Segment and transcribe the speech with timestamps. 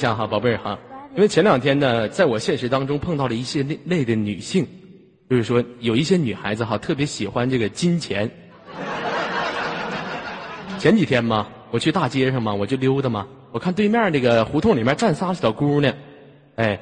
[0.00, 0.78] 下哈，宝贝儿哈，
[1.14, 4.66] 因为前两天呢，在我现实当中碰到了一些类类的女性，
[5.28, 8.30] 就是说有一些女孩子哈，特别喜欢这个金钱。
[10.78, 15.94] 前几天嘛，我去大街上嘛，我就溜达嘛，我看对面那个胡同里面站仨小姑娘，
[16.56, 16.80] 哎，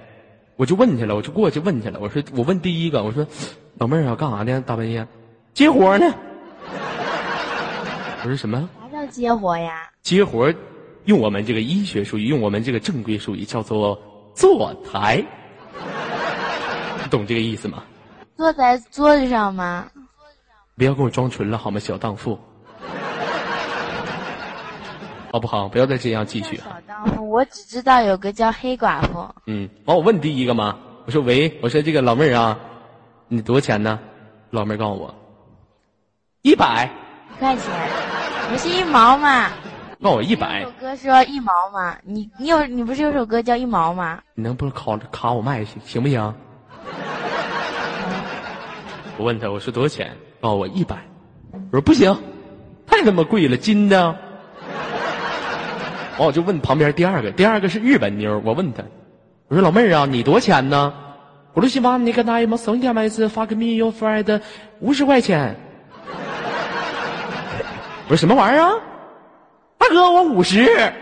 [0.55, 3.27] 我就问去了，我就过去问去了，我说我问第一个，我说
[3.79, 4.63] 老妹儿啊，干啥呢？
[4.65, 5.05] 大半夜
[5.53, 6.07] 接活呢？
[8.23, 8.69] 我说什么？
[8.81, 9.91] 啥叫接活呀？
[10.03, 10.55] 接活，
[11.09, 13.99] 用我们这个医学术语，用我们这个正规术语叫做
[14.35, 15.25] 坐台，
[17.03, 17.83] 你懂这个意思吗？
[18.37, 19.87] 坐在桌子上吗？
[20.77, 22.39] 不要跟我装纯了好吗，小荡妇，
[25.33, 25.67] 好不好？
[25.67, 26.77] 不要再这样继续啊！
[26.77, 29.27] 小荡妇，我只知道有个叫黑寡妇。
[29.47, 32.61] 嗯，完我问第一个嘛，我说喂，我说这个老妹儿啊，
[33.29, 33.99] 你多少钱呢？
[34.51, 35.15] 老妹儿告诉我，
[36.43, 36.91] 一百，
[37.35, 37.73] 一块钱，
[38.51, 39.51] 不是一毛吗？
[40.01, 41.97] 告我一百有首，歌说一毛吗？
[42.05, 44.21] 你你有你不是有首歌叫一毛吗？
[44.35, 46.35] 你能不能卡卡我麦行行不行？
[49.17, 50.17] 我问他，我说多少钱？
[50.41, 50.97] 告诉我一百。
[51.53, 52.17] 我说不行，
[52.87, 54.15] 太他妈贵了，金的。
[56.17, 58.85] 完我就问旁边第二个，第二个是日本妞，我问他，
[59.49, 60.95] 我说老妹儿啊，你多少钱呢？
[61.55, 64.41] 我说希望你跟他们省点买是发给 me your friend
[64.79, 65.57] 五十块钱。
[68.07, 68.73] 我说什么玩意儿啊？
[69.79, 70.93] 大哥，我五十。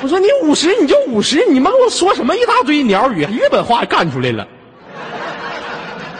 [0.00, 4.46] 我说你五十你就五十，你们跟我说什么一大堆鸟语，日本话干出来了。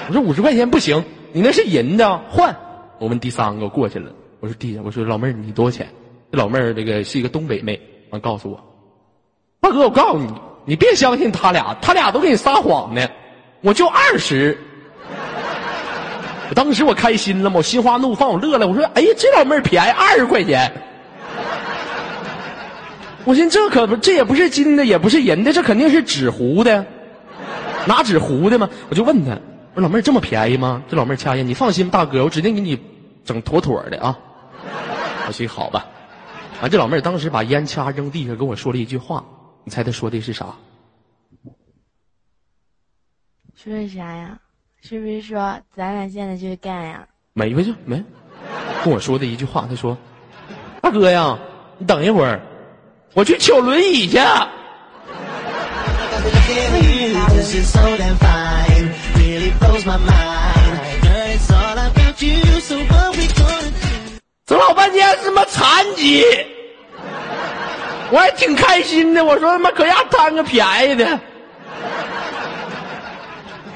[0.08, 2.54] 我说五十块钱不行，你那是银的，换。
[2.98, 5.88] 我问第三个，我过去了，我说弟，我说老妹儿你多少钱？
[6.32, 8.60] 这老妹儿这个是一个东北妹，完告诉我，
[9.60, 10.32] 大哥，我告诉你，
[10.64, 13.08] 你别相信他俩，他俩都给你撒谎呢，
[13.60, 14.58] 我就二十。
[16.50, 20.72] 我当时我开心了嘛，我心花怒放，我乐了，我说哎呀，这老妹儿便宜二十块钱。
[23.28, 26.86] 我寻思这可不，这也不是金的，也不是银的，这肯定是纸糊的，
[27.86, 28.70] 拿纸糊的吗？
[28.88, 29.32] 我就问他，
[29.74, 30.82] 我说老妹儿这么便宜吗？
[30.88, 32.80] 这老妹儿掐烟，你放心，大哥，我指定给你
[33.26, 34.18] 整妥妥的啊。
[35.26, 35.84] 我寻思好吧，
[36.62, 39.22] 完这老妹儿当时把烟掐扔地上，跟我说了一句话，
[39.62, 40.46] 你猜她说的是啥？
[43.54, 44.38] 说的啥呀？
[44.80, 47.06] 是不是说咱俩现在就干呀？
[47.34, 48.02] 没不就没，
[48.82, 49.98] 跟我说的一句话，他说
[50.80, 51.38] ：“大哥呀，
[51.76, 52.40] 你等一会儿，
[53.18, 54.16] 我去求轮椅去。
[64.46, 66.24] 整老半天是什么残疾？
[68.12, 71.04] 我还挺开心的我说他妈搁家贪个便宜的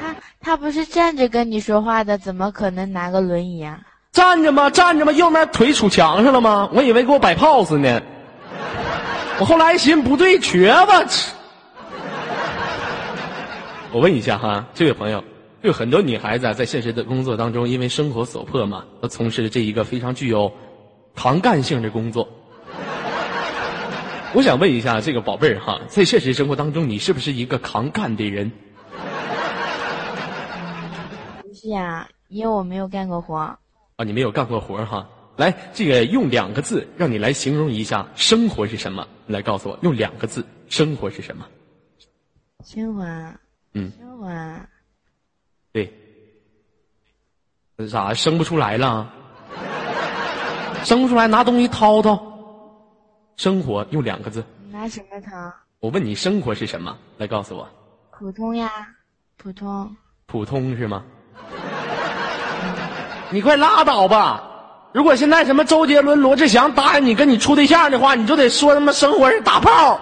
[0.01, 3.81] 他他不是站着跟你说话的怎么可能拿个轮椅啊？
[4.13, 4.71] 站着吗？
[4.71, 5.11] 站着吗？
[5.11, 6.69] 右面腿杵墙上了吗？
[6.73, 8.01] 我以为给我摆 pose 呢。
[9.41, 10.73] 我后来一寻不对，瘸
[11.09, 11.33] 子。
[13.91, 15.23] 我问一下哈，这位朋友，
[15.63, 20.53] 有很多女孩子啊，在现实的工作当中，因为生活所迫嘛，都从事这一个非常具有
[21.15, 22.29] 扛干性的工作。
[24.35, 28.51] 我想问一下这个宝贝儿哈，在现实生活当中，你是不是一个扛干的人？
[31.43, 33.37] 不是呀，因为我没有干过活。
[33.37, 33.59] 啊，
[34.07, 35.07] 你没有干过活儿哈。
[35.37, 39.07] 来，这个用两个字让你来形容一下生活是什么？
[39.27, 41.47] 你来告诉我，用两个字，生活是什么？
[42.65, 43.35] 生活啊，
[43.73, 44.67] 嗯，生活啊，
[45.73, 45.93] 对。
[47.77, 49.11] 那咋生不出来了？
[50.85, 52.23] 生不出来，拿东西掏掏。
[53.37, 55.53] 生活用两个字，拿什么掏？
[55.81, 56.97] 我问你，生活是什么？
[57.17, 57.67] 来告诉我，
[58.11, 58.71] 普通呀，
[59.39, 59.97] 普通。
[60.27, 61.03] 普通是吗？
[63.31, 64.51] 你快拉倒吧！
[64.93, 69.99] 如果现在什么周杰伦、罗志祥答应你跟你处对象的话，你就得说他妈生活是打炮。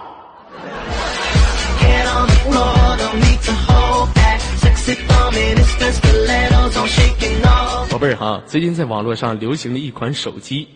[7.89, 10.67] 宝贝儿哈，最近在网络上流行的一款手机，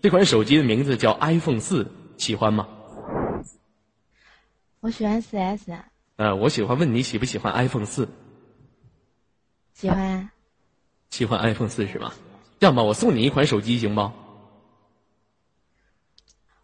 [0.00, 2.68] 这款手机的名字叫 iPhone 四，喜欢吗？
[4.80, 5.72] 我喜欢四 S。
[6.16, 8.08] 呃，我喜欢问你喜不喜欢 iPhone 四？
[9.72, 10.28] 喜欢。
[11.10, 12.12] 喜欢 iPhone 四是吗？
[12.64, 14.14] 这样吧，我送你一款手机行吗？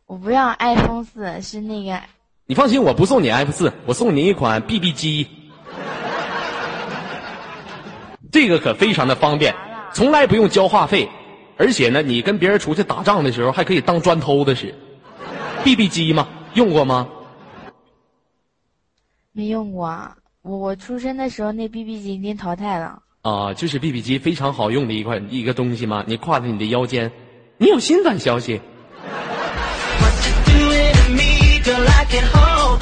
[0.06, 2.00] 我不要 iPhone 四，是那个
[2.46, 5.28] 你放心，我不送你 iPhone 四，我送你一款 BB 机。
[8.32, 9.54] 这个可非常的方便，
[9.92, 11.06] 从来不用交话费，
[11.58, 14.74] 而且呢，你跟别人出去打仗的时候还可以当砖头子使。
[15.64, 16.26] BB 机吗？
[16.54, 17.06] 用过吗？
[19.32, 19.86] 没用过。
[20.40, 23.02] 我我出生的时候那 BB 机已经淘汰了。
[23.22, 27.12] 啊，就是 BB 机非常好用的一款一个东西嘛，你挎在你的腰间。
[27.58, 28.58] 你有新版消息
[32.32, 32.78] 哦，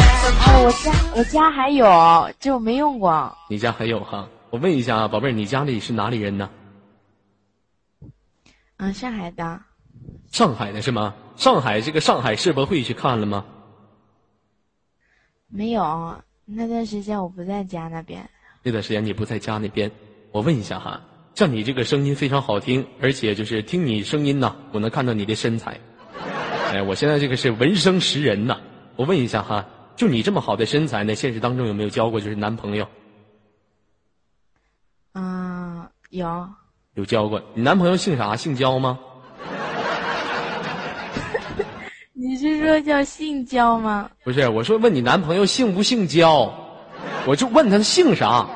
[0.65, 3.37] 我家我家还有，这我没用过。
[3.49, 4.29] 你家还有哈？
[4.51, 6.49] 我问一下啊，宝贝儿，你家里是哪里人呢？
[8.77, 9.61] 嗯，上海的。
[10.31, 11.15] 上海的是吗？
[11.37, 13.45] 上海这个上海世博会去看了吗？
[15.49, 18.31] 没有，那段时间我不在家那边。
[18.63, 19.91] 那段时间你不在家那边，
[20.31, 21.01] 我问一下哈，
[21.35, 25.79] 像你这个声音非常好听，而且就是听你声音呐，我能看到你的身材。
[26.73, 28.59] 哎，我现在这个是闻声识人呐。
[28.97, 29.65] 我问一下哈，
[29.97, 32.87] 就你这么好的身材呢，现实当中有没有交过就是男朋友？
[35.15, 36.49] 嗯，有。
[36.95, 38.37] 有交过，你男朋友姓啥？
[38.37, 38.99] 姓焦吗？
[42.13, 44.11] 你是说叫姓焦吗？
[44.25, 46.53] 不是，我说问你男朋友姓不姓焦，
[47.25, 48.47] 我就问他姓啥，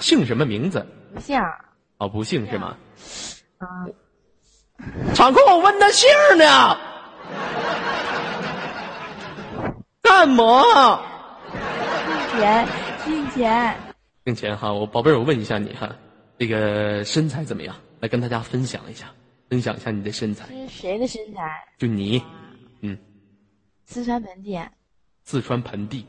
[0.00, 0.84] 姓什么名字？
[1.14, 1.40] 不姓。
[1.98, 2.76] 哦，不姓是吗？
[3.58, 3.86] 啊。
[5.14, 6.76] 场控，我问他姓呢。
[10.02, 11.02] 干嘛？
[12.32, 12.66] 姓钱，
[13.04, 13.76] 姓钱。
[14.24, 15.94] 姓钱哈，我宝贝儿，我问一下你哈。
[16.38, 17.76] 这个身材怎么样？
[18.00, 19.10] 来跟大家分享一下，
[19.50, 20.46] 分享一下你的身材。
[20.46, 21.62] 是谁的身材？
[21.76, 22.22] 就你，
[22.80, 22.96] 嗯。
[23.84, 24.58] 四川盆地。
[25.24, 26.06] 四川盆地。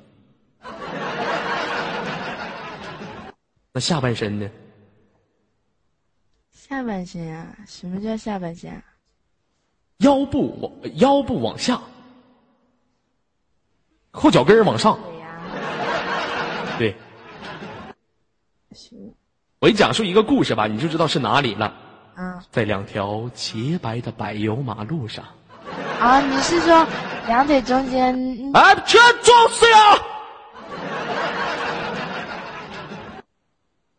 [3.73, 4.50] 那下半身呢？
[6.51, 7.56] 下半身啊？
[7.68, 8.81] 什么叫下半身啊？
[9.97, 11.79] 腰部往腰部往下，
[14.12, 14.97] 后脚跟往上。
[16.77, 16.95] 对。
[18.71, 19.13] 行。
[19.59, 21.74] 我一讲述一个故事吧，你就知道是哪里了。
[22.17, 25.24] 嗯，在两条洁白的柏油马路上。
[26.00, 26.85] 啊，你是说
[27.27, 28.13] 两腿中间？
[28.53, 30.10] 哎，全撞死呀！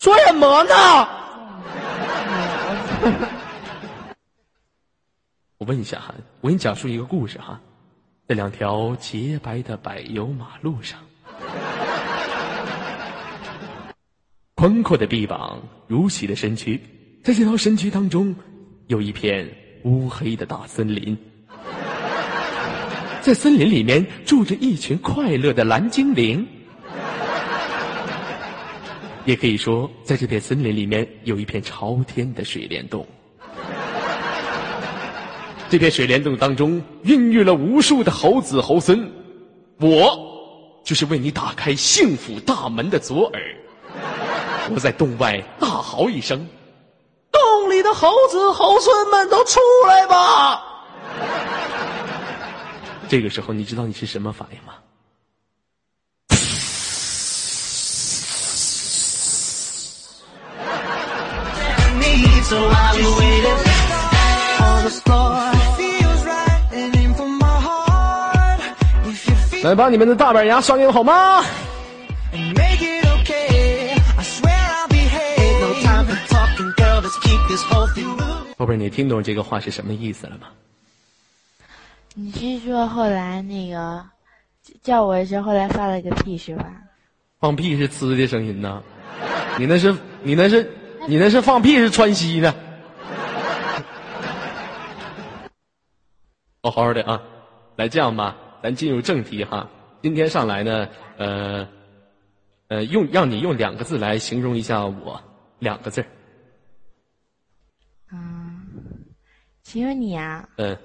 [0.02, 0.74] 说什么呢？
[5.58, 7.60] 我问一下哈，我给你讲述一个故事哈，
[8.26, 10.98] 在两条洁白的柏油马路上。
[14.56, 16.80] 宽阔的臂膀，如洗的身躯，
[17.22, 18.34] 在这条身躯当中，
[18.88, 19.48] 有一片
[19.84, 21.16] 乌黑的大森林。
[23.22, 26.44] 在森林里面住着一群快乐的蓝精灵。
[29.24, 33.06] 也可以说，在这片森林里面有一片朝天的水帘洞。
[35.70, 39.10] 这片水帘洞当中孕育了无数的猴子猴孙。
[39.80, 40.18] 我，
[40.84, 43.42] 就是为你打开幸福大门的左耳。
[44.70, 46.46] 我在洞外大嚎一声
[47.32, 50.62] ：“洞里的猴子猴孙们都出来吧！”
[53.08, 54.74] 这个时候，你知道你是什么反应吗？
[69.62, 71.44] 来，把你们的大板牙刷给我好吗？
[78.56, 80.48] 宝贝儿，你听懂这个话是什么意思了吗？
[82.14, 84.04] 你是说后来那个
[84.82, 86.64] 叫我一声，后来放了个屁是吧？
[87.40, 88.82] 放屁是呲的声音呢？
[89.58, 90.68] 你那是你那是
[91.08, 92.54] 你那是放屁是川西的？
[96.62, 97.20] 好好的啊，
[97.76, 99.68] 来这样吧，咱进入正题哈。
[100.00, 101.68] 今天上来呢，呃
[102.68, 105.20] 呃，用让你用两个字来形容一下我，
[105.58, 106.04] 两个字。
[108.12, 108.64] 嗯
[109.62, 110.48] 形容你啊？
[110.56, 110.78] 嗯。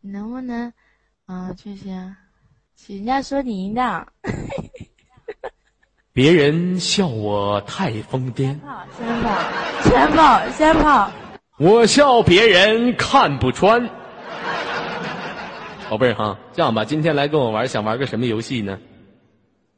[0.00, 0.72] 能不能，
[1.26, 1.88] 啊，就是，
[2.86, 4.06] 人家说你淫荡。
[6.16, 8.58] 别人笑我太疯癫。
[8.96, 9.30] 先跑，
[9.82, 11.10] 先跑，先跑。
[11.58, 13.86] 我笑别人看不穿。
[15.90, 18.78] 宝贝儿哈，这样吧，今天来跟我玩，想玩个什么游戏呢？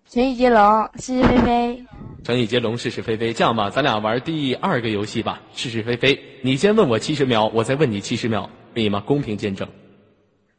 [0.08, 1.84] 成语接龙，是是非非。
[2.22, 3.32] 成语接龙，是是非非。
[3.32, 6.16] 这样吧，咱俩玩第二个游戏吧，是是非非。
[6.42, 9.02] 你先问我七十秒，我再问你七十秒，可以吗？
[9.04, 9.66] 公平见证。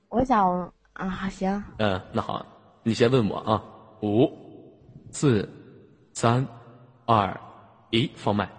[0.09, 1.63] 我想啊，行。
[1.77, 2.45] 嗯，那好，
[2.83, 3.63] 你先问我啊。
[4.01, 4.29] 五、
[5.11, 5.47] 四、
[6.13, 6.45] 三、
[7.05, 7.39] 二、
[7.91, 8.49] 一，放慢。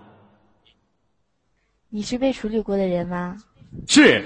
[1.88, 3.37] 你是被处理过的人吗？
[3.87, 4.25] 是。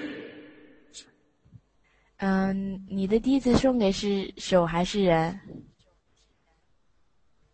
[2.19, 5.39] 嗯，你的第一次送给是手还是人？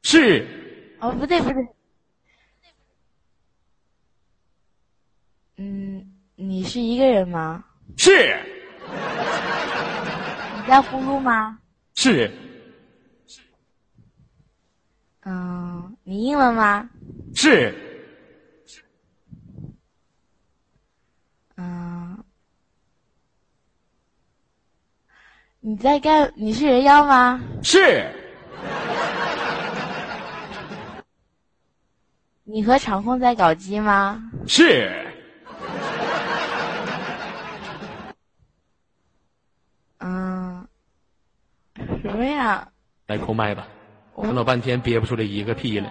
[0.02, 0.46] 是。
[1.00, 1.66] 哦，不对不对，
[5.56, 7.64] 嗯，你是一个人吗？
[7.96, 8.38] 是。
[10.56, 11.58] 你在呼噜吗？
[11.94, 12.30] 是。
[15.22, 16.88] 嗯，你硬了吗？
[17.34, 17.74] 是。
[21.56, 22.16] 嗯，
[25.60, 26.32] 你在干？
[26.36, 27.40] 你是人妖吗？
[27.62, 28.10] 是
[32.44, 34.22] 你和场控在搞基吗？
[34.48, 35.06] 是，
[39.98, 40.66] 嗯，
[41.76, 42.66] 什么呀？
[43.06, 43.68] 来扣麦吧，
[44.14, 45.90] 我等老半天憋不出来一个屁来。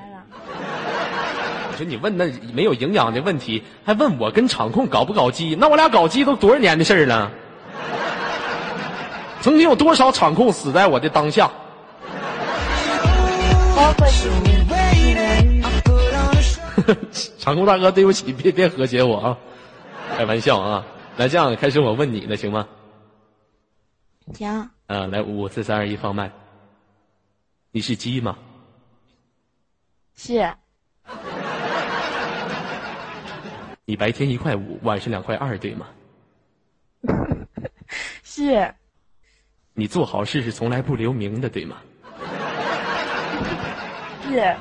[1.71, 5.55] 我说你问那没有营养的问题，还问我跟场控搞不搞基？
[5.55, 7.31] 那我俩搞基都多少年的事儿了？
[9.41, 11.49] 曾经有多少场控死在我的当下？
[17.37, 19.37] 场控大哥，对不起，别别和谐我啊，
[20.17, 20.85] 开玩笑啊。
[21.17, 22.67] 来，这样开始我问你的行吗？
[24.33, 26.29] 行，啊，来五四三二一放麦。
[27.79, 28.37] 你是鸡吗？
[30.13, 30.53] 是
[33.85, 35.87] 你白天一块五，晚上两块二，对吗？
[38.21, 38.75] 是
[39.75, 41.77] 你做好事是从来不留名的，对吗？
[44.27, 44.57] 是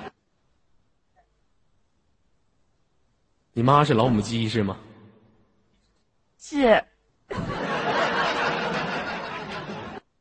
[3.53, 4.77] 你妈是老母鸡是吗？
[6.39, 6.85] 是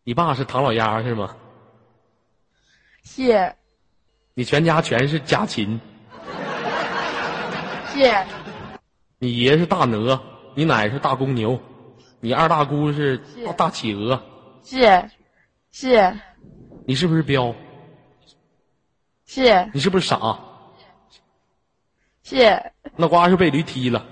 [0.04, 1.36] 你爸是唐老鸭是吗？
[3.08, 3.56] 是
[4.34, 5.80] 你全家全是家禽，
[7.94, 8.26] 是
[9.18, 10.22] 你爷是大鹅，
[10.54, 11.60] 你奶是大公牛，
[12.20, 14.22] 你二大姑是是大大企鹅，
[14.62, 15.10] 是
[15.72, 16.14] 是
[16.86, 17.56] 你是不是彪？
[19.26, 20.38] 是你是不是傻？
[22.24, 22.62] 是
[22.98, 24.06] 那瓜是被驴踢了，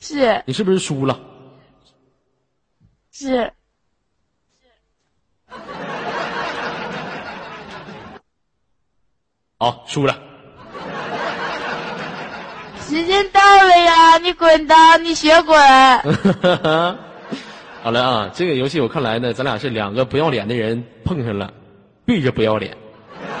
[0.00, 1.18] 是你是不是输了？
[3.10, 3.52] 是
[9.62, 10.16] 好，输了。
[12.80, 14.18] 时间到了呀！
[14.18, 15.04] 你滚蛋！
[15.04, 15.56] 你学滚！
[17.80, 21.52] 好了啊，这个游戏我看来呢，咱俩是两个不要脸的人碰上了，
[22.04, 22.76] 对着不要脸。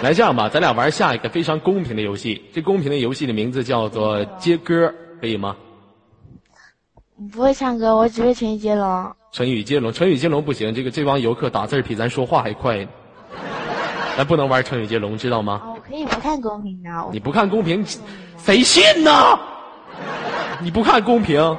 [0.00, 2.40] 来，这样吧，咱俩玩下一个非常公平的游戏。
[2.54, 5.56] 这公平的游戏的名字叫做接歌，可以吗？
[7.16, 9.12] 你不会唱歌，我只会成语接龙。
[9.32, 12.88] 成语接龙，成语接龙不行，这个这帮游客打字儿比咱说话还快呢。
[14.14, 15.71] 咱不能玩成语接龙，知道吗？
[15.86, 16.90] 可以不看公屏的。
[17.12, 17.84] 你不看公屏，
[18.38, 19.38] 谁信呢？
[20.60, 21.56] 你不看公屏。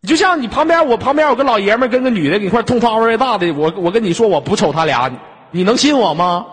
[0.00, 5.10] 你就像你旁边，我旁边有个老爷们儿跟个女的，一块儿通发味大的，我我跟你说我不瞅他俩，
[5.50, 6.46] 你能信我吗？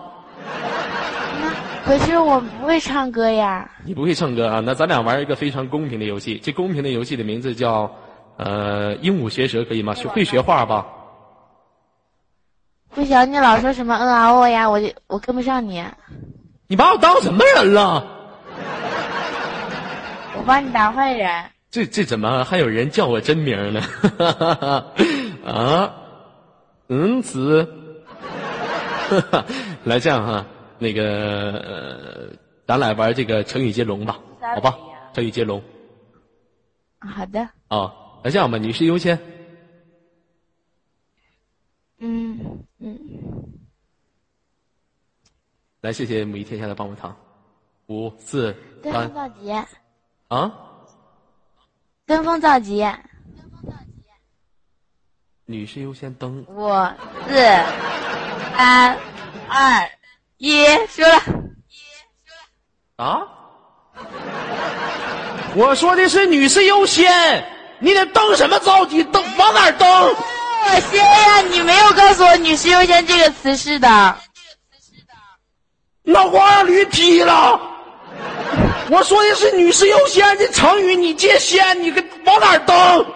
[1.84, 3.70] 可是我不会唱歌呀。
[3.84, 4.60] 你不会唱歌啊？
[4.60, 6.40] 那咱俩玩一个非常公平的游戏。
[6.42, 7.90] 这公平的游戏的名字叫
[8.38, 9.94] 呃鹦鹉学舌，可以吗？
[9.94, 10.86] 学会学话吧？
[12.94, 15.84] 不行，你老说什么嗯啊哦呀，我就我跟不上你。
[16.66, 18.06] 你把我当什么人了？
[20.36, 21.44] 我帮你打坏人。
[21.70, 23.82] 这这怎么还有人叫我真名呢？
[25.44, 25.92] 啊，
[26.88, 27.68] 嗯，子，
[29.84, 30.46] 来这样哈，
[30.78, 31.02] 那个
[31.52, 32.36] 呃，
[32.66, 34.18] 咱俩玩这个成语接龙吧，
[34.54, 34.74] 好吧？
[35.12, 35.60] 成语接龙
[37.00, 37.40] 好的。
[37.68, 39.18] 啊，来这样吧，女士优先。
[42.78, 43.44] 嗯嗯，
[45.80, 47.16] 来，谢谢母仪天下的棒棒糖。
[47.86, 49.52] 五四登三峰造极，
[50.28, 50.52] 啊，
[52.06, 52.86] 登峰造极。
[55.46, 56.42] 女士优先登。
[56.48, 56.68] 五
[57.28, 57.34] 四
[58.56, 58.98] 三
[59.48, 59.90] 二
[60.38, 61.22] 一，输了。
[62.96, 63.28] 啊？
[65.56, 67.46] 我说的是女士优先，
[67.78, 69.04] 你得登什么着急？
[69.04, 70.33] 登往哪儿登？
[70.66, 74.16] 我先呀，你没有告诉我“女士优先”这个词是的。
[76.04, 77.60] 脑瓜让驴踢了。
[78.90, 83.06] 我说的是女士优先的成语，你借先，你跟往哪儿登？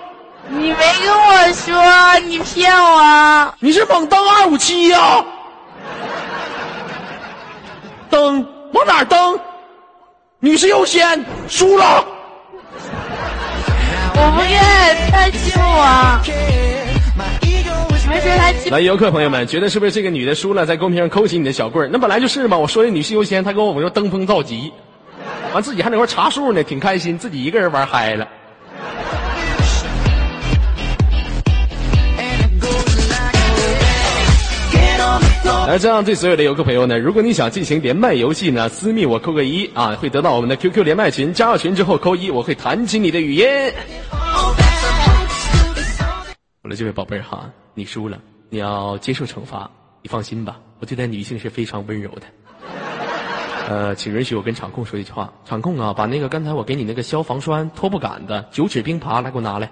[0.48, 3.54] 你没跟我说，你骗我。
[3.60, 5.24] 你是猛蹬二五七呀？
[8.08, 9.38] 蹬往哪儿登？
[10.40, 12.04] 女士优先，输了。
[14.14, 16.18] 我不愿太欺负我。
[18.70, 21.90] 来，游客朋友们，觉得是不是这个女的输了，在公屏上扣起你的小棍儿？
[21.92, 22.58] 那本来就是嘛。
[22.58, 24.72] 我说的女士优先，她跟我们说登峰造极，
[25.52, 28.28] 完自己还在那块查数呢，挺开心，自己一个人玩嗨了。
[35.66, 43.46] 来，这样对所有的游客朋友呢，如果你想进行连麦游戏呢，私密我扣个一啊，会得到我们的 QQ 连麦群，加入群之后扣一，我会弹起你的语音。
[46.62, 47.48] 好了，这位宝贝儿哈，
[47.78, 48.18] 你输了，
[48.50, 49.70] 你要接受惩罚。
[50.02, 52.22] 你放心吧，我对待女性是非常温柔的。
[53.68, 55.32] 呃，请允许我跟场控说一句话。
[55.44, 59.70] 场控啊，把那个刚才我给你那个消防栓、拖布杆子、九齿冰耙来给我拿来。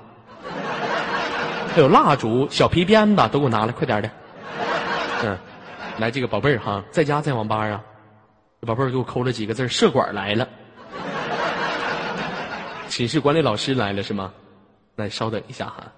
[1.75, 4.11] 还有蜡烛、小皮鞭子，都给我拿来，快点的。
[5.25, 5.39] 嗯，
[5.99, 7.83] 来这个宝贝儿哈，在家在网吧啊？
[8.61, 10.49] 宝贝儿给我扣了几个字儿社管来了。
[12.89, 14.33] 寝室管理老师来了是吗？
[14.95, 15.93] 那稍等一下哈。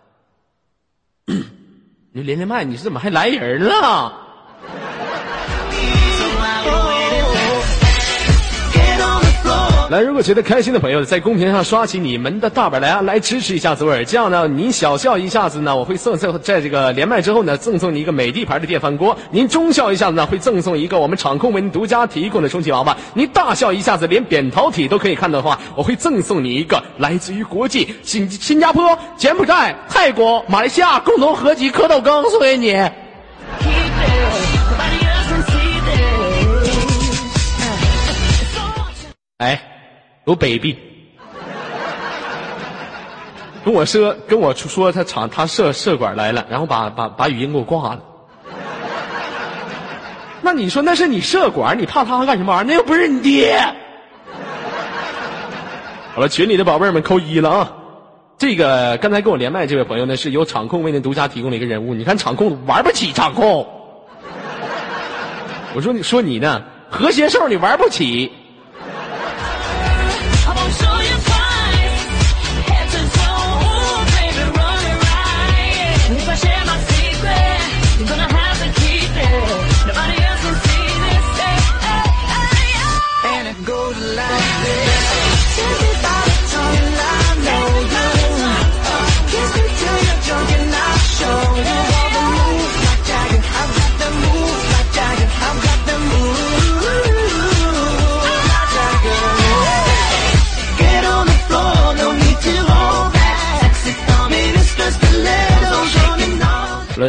[2.22, 4.27] 连连麦，你是怎么还来人了？
[9.90, 14.04] 来，如果觉得开心的朋友，在公屏上刷起你们的大本来啊，来支持一下左耳。
[14.04, 32.72] 这样呢，您小笑一下子呢，我会送送在这个连麦之后呢，赠送你一个美的牌的电饭锅；您中笑一下子呢，会赠送一个我们场控为您独家提供的充气娃娃；您大笑一下子，连扁桃体都可以看到的话，我会赠送你一个来自于国际新新加坡、柬埔寨、泰国、马来西亚共同合集蝌蚪羹送给你。
[39.40, 39.77] Keep
[40.28, 40.36] it.
[40.36, 41.16] Nobody else can see this.
[41.24, 41.72] 哎，
[43.64, 48.02] 我 baby，跟我说跟我说他厂他社社管来了，然后把把把语音给我挂了。
[50.40, 52.72] 那你说那是你社管，你怕他干什么玩意儿？
[52.72, 53.58] 那又不是你爹。
[56.14, 57.72] 好了，群里的宝贝们扣一了啊！
[58.38, 61.94] 这个刚才跟我连麦这位朋友呢，是由场控为您独家提供的一个人物。
[61.94, 63.68] 你看场控玩不起场控，
[65.74, 68.32] 我说你说你呢，和谐兽你玩不起。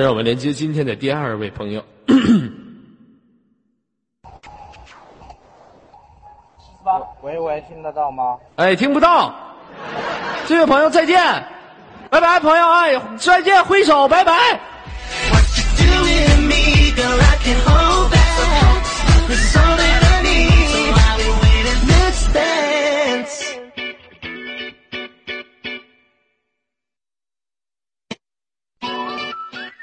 [0.09, 1.83] 让我们连接今天的第二位朋友。
[7.21, 8.39] 喂喂，听得到吗？
[8.55, 9.31] 哎，听不到。
[10.47, 11.15] 这位朋友再见，
[12.09, 14.59] 拜拜，朋友，哎，再见，挥手，拜拜。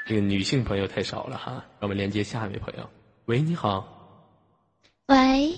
[0.07, 2.89] 这个女性朋友太少了哈，让我们连接下一位朋友。
[3.25, 3.85] 喂，你好，
[5.07, 5.53] 喂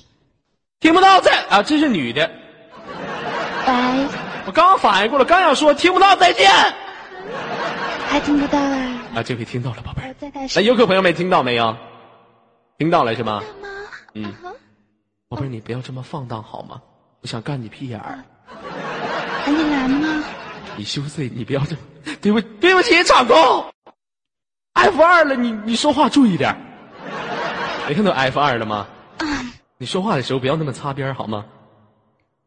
[0.80, 2.28] 听不到在啊，这是女的。
[3.68, 3.74] 喂，
[4.48, 6.50] 我刚反应过来，刚想说听不到，再见。
[8.08, 9.04] 还听不到啊？
[9.18, 10.50] 啊，这回听到了，宝贝我儿。
[10.56, 11.78] 那游客朋友们听到没有？
[12.80, 13.44] 听到了是吗？
[13.62, 13.70] 吗？
[14.16, 14.34] 嗯，
[15.28, 16.82] 宝贝儿，你不要这么放荡好吗？
[17.22, 18.14] 我想干你屁眼儿。
[18.14, 18.26] 啊，
[19.46, 20.24] 你来吗？
[20.76, 21.82] 你羞涩，你不要这么，
[22.20, 23.36] 对不对不起，场控
[24.73, 26.55] ，F 二了，你你说话注意点。
[27.88, 28.88] 没看到 F 二了吗？
[29.77, 31.45] 你说话的时候不要那么擦边好吗？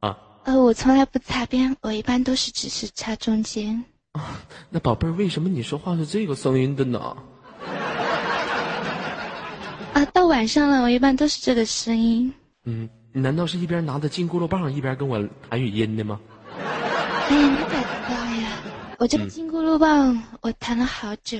[0.00, 3.84] 啊，呃，我从来不擦边，我一般都是只是擦中间。
[4.12, 6.98] 啊那宝贝儿，为什么你说话是这个声音的呢？
[9.94, 12.32] 啊，到晚上了，我一般都是这个声音。
[12.64, 16.20] 嗯，你难道是一边拿着金箍噜棒一边跟我谈语音的吗？
[17.30, 18.48] 哎呀，你咋知道呀？
[18.98, 21.38] 我这个金箍噜棒，我弹了好久。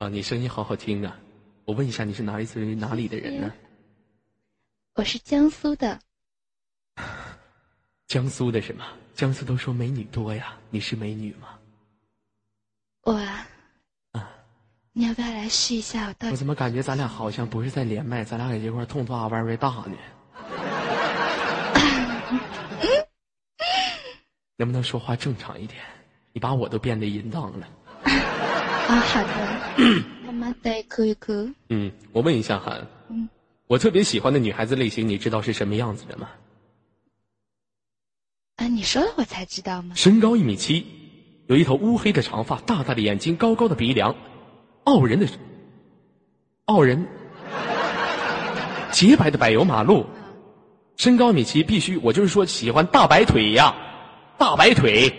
[0.00, 1.14] 啊，你声音好好听啊！
[1.66, 3.52] 我问一下，你是哪里人哪里的人呢？
[4.94, 6.00] 我是江苏的，
[8.08, 8.82] 江苏的什么？
[9.14, 11.48] 江苏都说美女多呀，你是美女吗？
[13.02, 13.46] 我啊，
[14.12, 14.30] 啊
[14.92, 16.30] 你要不要来试一下我到底？
[16.30, 19.98] 我怎么感觉咱俩好像不是在连麦，咱俩在这块儿痛痛啊歪歪大呢？
[24.56, 25.78] 能不能说话正常一点？
[26.32, 27.68] 你把我都变得淫荡了。
[28.90, 29.28] 啊，好的。
[30.26, 31.48] 妈妈的，可以可。
[31.68, 33.28] 嗯，我问一下韩，嗯
[33.68, 36.28] 我特别喜欢的女孩子类型，你知道是什么样子的吗？
[38.56, 39.94] 啊，你说了我才知道吗？
[39.94, 40.84] 身高一米七，
[41.46, 44.12] 有一头乌黑的长发，大大的眼睛，高高的鼻梁，
[44.82, 45.26] 傲人的
[46.64, 47.06] 傲人，
[48.90, 50.04] 洁白的柏油马路。
[50.96, 53.72] 身高一米七，必须我就是说喜欢大白腿呀，
[54.36, 55.14] 大白腿。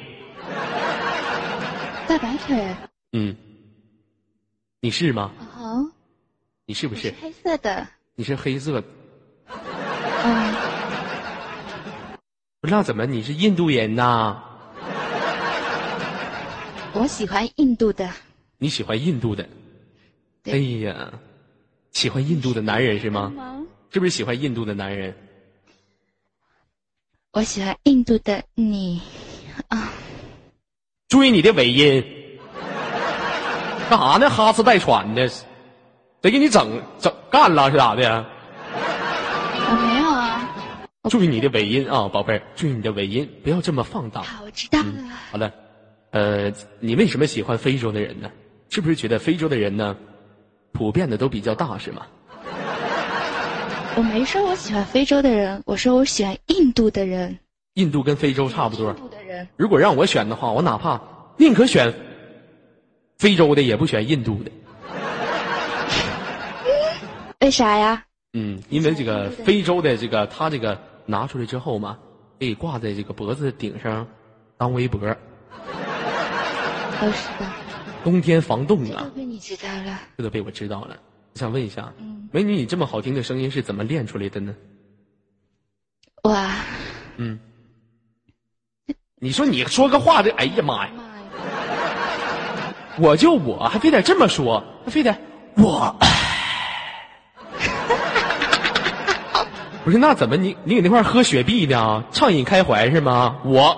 [2.05, 2.75] 大白腿。
[3.13, 3.35] 嗯，
[4.83, 5.31] 你是吗？
[5.57, 5.85] 哦，
[6.65, 7.09] 你是不是？
[7.09, 7.87] 是黑色的。
[8.15, 8.87] 你是黑色的？
[10.23, 10.55] 嗯，
[12.59, 14.41] 不知道怎么你是印度人呐？
[16.93, 18.11] 我喜欢印度的。
[18.57, 19.47] 你喜欢印度的？
[20.45, 21.13] 哎呀，
[21.91, 23.29] 喜欢印度的男人是吗？
[23.29, 23.63] 吗？
[23.91, 25.15] 是不是喜欢印度的男人？
[27.33, 28.99] 我喜欢印度的你。
[29.67, 29.93] 啊，
[31.07, 32.17] 注意你的尾音。
[33.91, 34.29] 干啥呢？
[34.29, 38.25] 哈呲带喘的，谁给你整整干了是咋的？
[38.73, 40.49] 我没有啊。
[41.09, 44.21] 注意你的尾音啊，宝贝儿，注意你的尾音，不要这么放大。
[44.21, 44.85] 好，我知道了。
[45.29, 45.51] 好了，
[46.11, 48.31] 呃，你为什么喜欢非洲的人呢？
[48.69, 49.93] 是不是觉得非洲的人呢，
[50.71, 52.03] 普遍的都比较大是吗？
[53.97, 57.37] 我没说我喜欢非洲的人，我说我喜欢印度的人。
[57.73, 58.95] 印度跟非洲差不多印。
[58.95, 61.01] 度的人，如果让我选的话，我哪怕
[61.35, 61.93] 宁可选
[63.21, 64.49] 非洲的，也不选印度的。
[67.41, 68.03] 为啥呀？
[68.33, 71.99] 嗯，因为这个非洲的这个，他这个拿出来之后嘛，
[72.39, 74.07] 可以挂在这个脖子顶上
[74.57, 75.15] 当围脖，哦，
[77.13, 77.47] 是的，
[78.03, 79.11] 冬天防冻这都啊。
[79.15, 79.99] 被你知道了。
[80.17, 80.97] 这都被我知道了。
[81.33, 84.55] 我想问一下，嗯，美女，你这么好听的声音是怎么练出来的呢？
[86.23, 86.55] 哇，
[87.17, 87.39] 嗯，
[89.19, 90.93] 你说你说个话这，哎呀妈呀！
[93.01, 95.15] 我就我还非得这么说，还非得
[95.55, 95.95] 我。
[99.83, 102.03] 不是，那怎么你你搁那块儿喝雪碧呢？
[102.11, 103.41] 畅饮开怀是吗？
[103.43, 103.75] 我，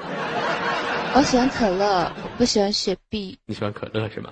[1.14, 3.38] 我喜欢可乐，我不喜欢雪碧。
[3.46, 4.30] 你喜欢可乐是吗？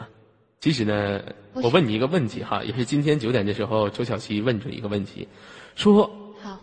[0.61, 1.21] 其实呢，
[1.53, 5.29] 我问你一个问题哈，也是今天九点的时候，周小琪问出一个问题，
[5.77, 6.11] 说
[6.43, 6.59] 好，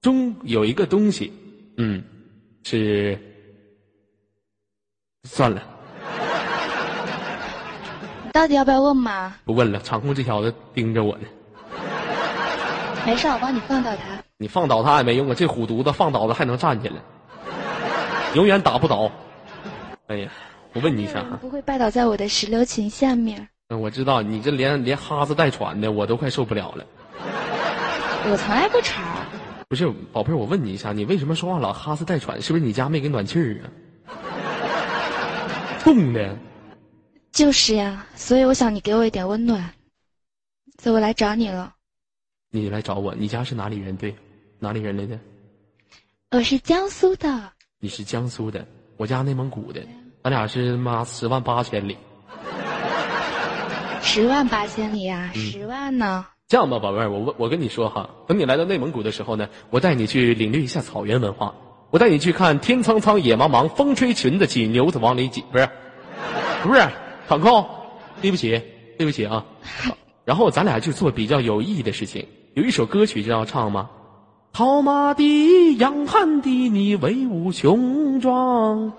[0.00, 1.32] 中有一个东西，
[1.76, 2.04] 嗯，
[2.62, 3.18] 是
[5.24, 5.75] 算了，你
[8.36, 9.34] 到底要不要问嘛？
[9.46, 9.80] 不问了。
[9.80, 11.24] 场控这小子盯着我呢，
[13.06, 14.22] 没事，我帮你放倒他。
[14.36, 16.96] 你放倒他也没用啊，这虎犊子放倒了还能站起来，
[18.34, 19.10] 永远打不倒。
[20.08, 20.28] 哎呀，
[20.74, 23.48] 我问你一下哈，不会拜倒在我的石榴裙下面。
[23.70, 26.84] 嗯，我知道你这连连哈子带喘的，我都快受不了了。
[28.30, 29.00] 我从来不吵。
[29.66, 32.42] 不是，宝贝儿，我问你一下，你为什么说话老哈子带喘？
[32.42, 33.64] 是不是你家没给暖气儿啊？
[35.82, 36.36] 冻的，
[37.36, 39.70] 就是呀，所以我想你给我一点温暖，
[40.82, 41.74] 所以我来找你了。
[42.50, 43.14] 你来找我。
[43.14, 43.94] 你家是哪里人？
[43.94, 44.16] 对，
[44.58, 45.18] 哪里人来的？
[46.30, 49.82] 我是江苏的，你是江苏的，我家内蒙古的，
[50.24, 51.98] 咱俩是妈十万八千里。
[54.00, 56.26] 十万八千里呀、十万呢？
[56.48, 61.54] 这样吧，宝贝儿，我问我跟你说哈，等你来到内蒙古的时候呢，我带你去领略一下草原文化，
[61.90, 65.68] 我带你去看天苍苍，野茫茫，风吹裙子起，牛子往里挤，不是，
[66.64, 66.80] 不是，
[67.28, 67.66] 场控，
[68.20, 68.62] 对不起，
[68.98, 69.44] 对不起啊。
[70.24, 72.26] 然后咱俩就做比较有意义的事情。
[72.54, 73.90] 有一首歌曲就要唱吗？
[74.52, 78.92] 套马的，养汉的，你威武雄壮。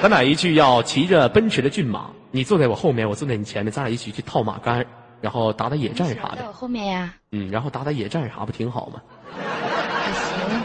[0.00, 4.86] 咱俩一句要骑着奔驰的骏马，你坐在我后面，我坐在你前面，咱俩一起去套马杆，
[5.20, 6.52] 然后打打野战啥的在我。
[6.52, 7.12] 后面呀？
[7.32, 9.02] 嗯，然后打打野战啥不挺好吗？
[9.36, 10.62] 还行，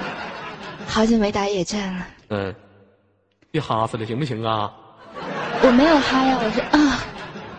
[0.88, 2.08] 好久没打野战了。
[2.30, 2.56] 嗯，
[3.52, 4.72] 别哈死了，行不行啊？
[5.66, 7.00] 我没有嗨呀，我是啊，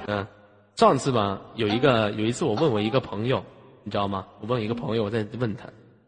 [0.09, 0.27] 嗯，
[0.77, 3.43] 上次吧，有一个有一次我问我一个朋友，
[3.83, 4.27] 你知道吗？
[4.41, 5.65] 我问一个朋友，我在问他，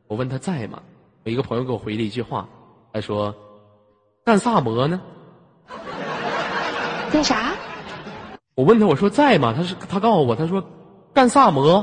[0.07, 0.79] 我问他在吗？
[1.25, 2.47] 我一个朋友给我回了一句话，
[2.93, 3.35] 他说
[4.27, 5.01] ：“干萨摩呢
[7.11, 7.55] 干啥？？”
[8.55, 9.55] 我问他，我说在吗？
[9.57, 10.63] 他是他告诉我，他说
[11.15, 11.73] 干萨摩。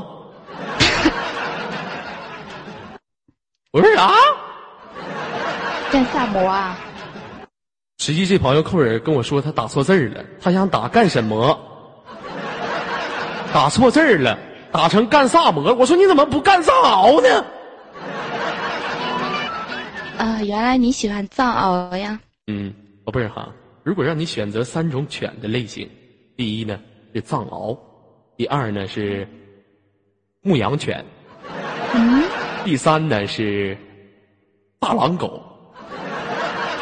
[3.72, 4.12] 我说啥？
[5.90, 6.78] 干萨摩啊？
[8.04, 11.58] 实际这朋友扣人跟我说他打错字儿了，他想打干什么？
[13.50, 14.38] 打错字儿了，
[14.70, 15.72] 打成干萨摩。
[15.72, 17.44] 我说你怎么不干藏獒呢？
[20.18, 22.20] 啊，原来你喜欢藏獒呀？
[22.46, 22.74] 嗯，
[23.06, 23.48] 宝贝儿哈，
[23.82, 25.88] 如果让你选择三种犬的类型，
[26.36, 26.78] 第一呢
[27.14, 27.74] 是藏獒，
[28.36, 29.26] 第二呢是
[30.42, 31.02] 牧羊犬，
[31.94, 32.22] 嗯，
[32.66, 33.74] 第三呢是
[34.78, 35.42] 大狼狗，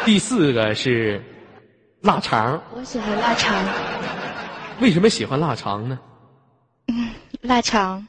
[0.05, 1.23] 第四个是
[2.01, 2.61] 腊肠。
[2.75, 3.65] 我喜欢腊肠，
[4.81, 5.99] 为什么喜欢腊肠呢？
[6.89, 7.11] 嗯
[7.43, 8.07] 腊肠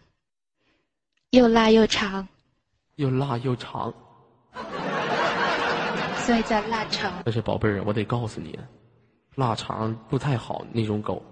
[1.29, 2.27] 又辣又长，
[2.95, 3.93] 又辣又长。
[6.17, 7.11] 所以叫腊肠。
[7.25, 8.57] 但是宝贝儿，我得告诉你，
[9.35, 11.23] 腊肠不太好那种狗，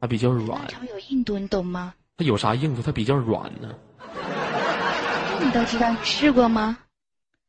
[0.00, 1.92] 它比较软腊，肠有硬度，你懂吗？
[2.16, 2.80] 它有啥硬度？
[2.80, 3.74] 它比较软呢。
[5.38, 6.78] 这你都知道，你试过吗？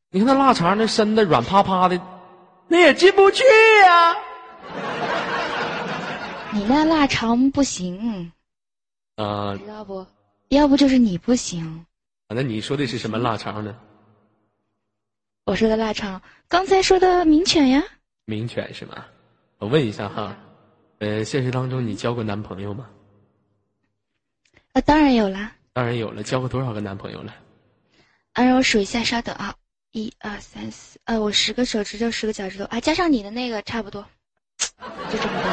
[0.09, 1.99] 你看那腊肠那身子软趴趴的，
[2.67, 3.43] 那也进不去
[3.85, 4.15] 呀、
[6.51, 8.31] 你那腊肠不行，
[9.15, 10.05] 呃，知道不？
[10.49, 11.85] 要不就是你不行。
[12.27, 13.75] 啊那你说的是什么腊肠呢？
[15.45, 17.83] 我说的腊肠，刚才说的名犬呀。
[18.25, 19.05] 名犬是吗？
[19.59, 20.35] 我问一下哈，
[20.99, 22.89] 呃，现实当中你交过男朋友吗？
[24.73, 25.51] 啊，当然有啦。
[25.73, 27.35] 当然有了，交过多少个男朋友了？
[28.33, 29.53] 啊，让我数一下，稍等啊，
[29.93, 34.03] 一二三四，呃，我十个手指头，十个脚趾头啊，加上你的那个差不多，
[34.57, 35.49] 就这么多。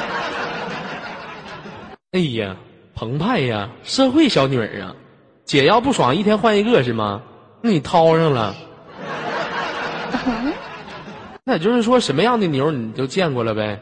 [2.13, 2.57] 哎呀，
[2.95, 4.97] 澎湃呀，社会小女儿啊，
[5.45, 7.21] 姐要不爽一天换一个是吗？
[7.61, 8.57] 那你掏上了，
[10.25, 10.55] 嗯
[11.45, 13.79] 那也就是说什么样的牛你都见过了呗？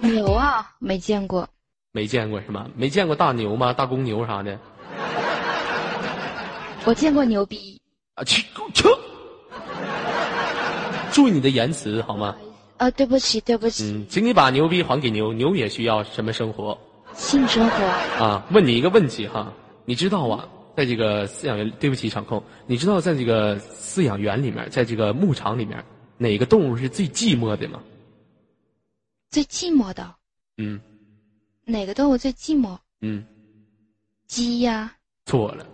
[0.00, 1.46] 牛啊，没见过。
[1.92, 2.66] 没见过是吗？
[2.74, 3.74] 没见过大牛吗？
[3.74, 4.58] 大公牛啥的？
[6.84, 7.80] 我见过牛逼。
[8.14, 8.84] 啊，去给我去！
[11.12, 12.36] 注意你的言辞好吗？
[12.76, 16.76] 啊，对不起，对不起，嗯，请你把牛逼还给牛，牛也需要什么生活
[17.14, 17.84] 性生活。
[18.24, 18.46] 啊？
[18.52, 19.52] 问你一个问题哈，
[19.84, 25.84] 你知道啊，在这个饲养员，对不起场控，你知道在这个饲养员里面，在这个牧场里面，
[26.16, 27.82] 哪个动物是最寂寞的吗？
[29.30, 30.14] 最寂寞的
[30.56, 30.80] 嗯
[31.64, 32.76] 哪个动物最寂寞？
[33.00, 33.24] 嗯，
[34.26, 34.92] 鸡呀、
[35.26, 35.66] 错了，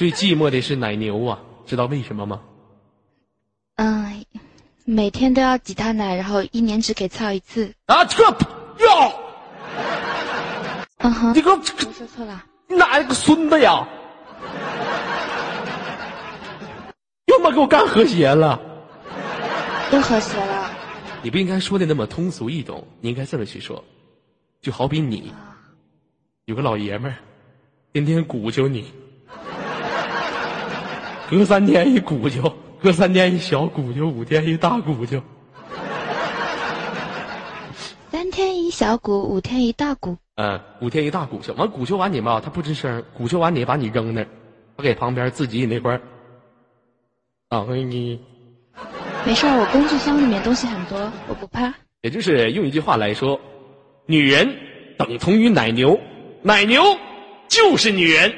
[0.00, 2.40] 最寂寞的是奶牛啊，知道为什么吗？
[3.76, 4.24] 嗯，
[4.86, 7.74] 每天都要挤他奶，然后一年只给操一次。
[7.84, 8.38] 啊，这个
[8.78, 9.12] 哟，
[11.00, 12.42] 嗯哼，你给我说错了。
[12.66, 13.86] 你哪来个孙子呀？
[17.26, 18.58] 又他妈给我干和谐了！
[19.90, 20.70] 不和谐了。
[21.22, 23.84] 你不应该说的那么通俗易懂，你应该这么去说，
[24.62, 25.30] 就好比你
[26.46, 27.18] 有个老爷们儿，
[27.92, 28.90] 天天鼓秋你，
[31.30, 35.22] 隔三天一鼓球，隔三天一小鼓球，五天一大鼓球。
[38.10, 40.16] 三天一小鼓，五天一大鼓。
[40.34, 44.26] 嗯，五天一大鼓球，完鼓秋完你吧，他不吱声，鼓秋完你把你扔那儿，
[44.76, 46.00] 他给旁边自己那块儿，
[47.50, 48.20] 啊，你，
[49.24, 51.72] 没事儿，我工具箱里面东西很多，我不怕。
[52.00, 53.40] 也就是用一句话来说，
[54.06, 54.52] 女人
[54.98, 55.96] 等同于奶牛，
[56.42, 56.82] 奶牛
[57.46, 58.34] 就是女人。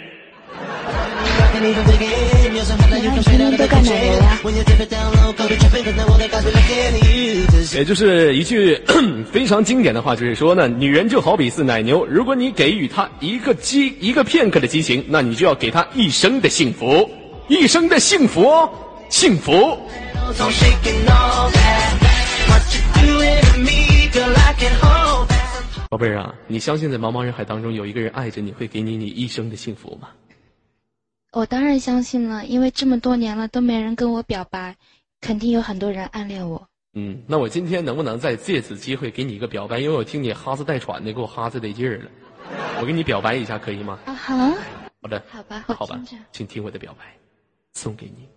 [7.74, 8.80] 也就是一句
[9.32, 17.08] 非常经典的话，就是说呢，女人就好比是奶牛，如果你给予她一个激一个片刻的激情，那你就要给她一生的幸福，
[17.48, 18.70] 一生的幸福哦，
[19.08, 19.78] 幸福。
[25.88, 30.08] 宝贝儿啊，你相信在茫茫人海当中有一个人爱着你，会给你你一生的幸福吗？
[31.32, 34.76] 我当然相信了，因为这么多年了都没人跟我表白，
[35.22, 36.68] 肯定有很多人暗恋我。
[36.92, 39.78] 嗯，那我今天能不能再借此机会给你一个表白？
[39.78, 42.10] 因为我听你哈斯带喘的，给我哈斯得劲儿了。
[42.82, 43.98] 我给你表白一下，可以吗？
[44.04, 44.36] 啊好，
[45.00, 45.98] 好的，好吧，我好吧。，
[46.32, 47.16] 请听我的表白，
[47.72, 48.28] 送给你。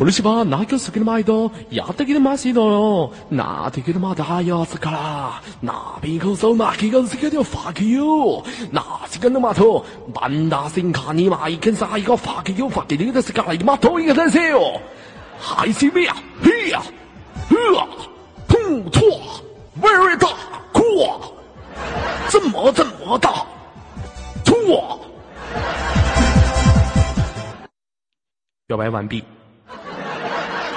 [0.00, 3.12] これしばなきょすけのまいど、やってきてますよ。
[3.30, 8.02] なってきてまだやつから、なびこそなきがすけで fuck you。
[8.72, 14.80] なしかのまと、バンダーセンカーにまいけんさいが fuck you fuck you ですから、今といがですよ。
[15.38, 16.10] 还是咩？
[16.42, 16.82] 嘿呀，
[17.48, 17.88] 呵，
[18.48, 19.00] 痛错，
[19.80, 20.28] very 大
[20.72, 21.32] 扩，
[22.28, 23.46] 这么这么大，
[24.44, 25.00] 错。
[28.66, 29.24] 表白完毕。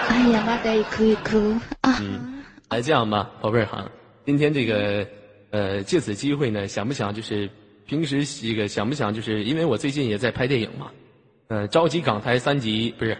[0.08, 2.00] 哎呀，妈的，一哭一哭啊！
[2.70, 3.90] 来这样吧，宝贝儿哈，
[4.24, 5.06] 今天这个
[5.50, 7.48] 呃，借此机会呢，想不想就是
[7.86, 10.90] 平时这个想不想就是因为我最近也在拍电影嘛，
[11.48, 13.16] 呃，召集港台三级不是，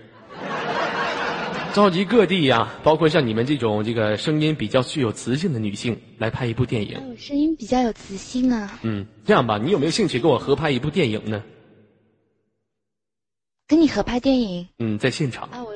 [1.73, 7.01] 召集各地呀、包括像你们这种这个声音比较具有磁性的女性来拍一部电影。
[7.09, 11.43] 我声音比较有磁性啊，嗯，这样吧，你有没有兴趣跟我合拍一部电影呢？
[13.67, 15.49] 跟你合拍电影嗯，在现场。
[15.51, 15.75] 啊，我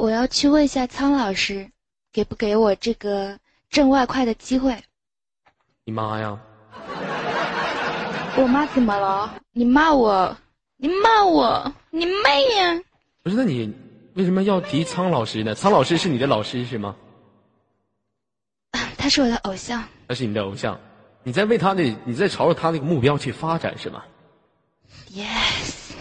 [0.00, 1.70] 我我要去问一下苍老师，
[2.10, 4.74] 给不给我这个挣外快的机会？
[5.84, 6.38] 你妈呀！
[8.34, 9.38] 我妈怎么了？
[9.52, 10.34] 你骂我？
[10.78, 11.70] 你骂我？
[11.90, 12.80] 你妹呀！
[13.22, 13.70] 不是，那你
[14.14, 15.54] 为什么要提苍老师呢？
[15.54, 16.96] 苍老师是你的老师是吗？
[18.96, 19.84] 他是我的偶像。
[20.08, 20.80] 他是你的偶像，
[21.22, 24.02] 你在为他的，你在朝着他那个目标去发展是吗
[25.10, 25.92] ？Yes，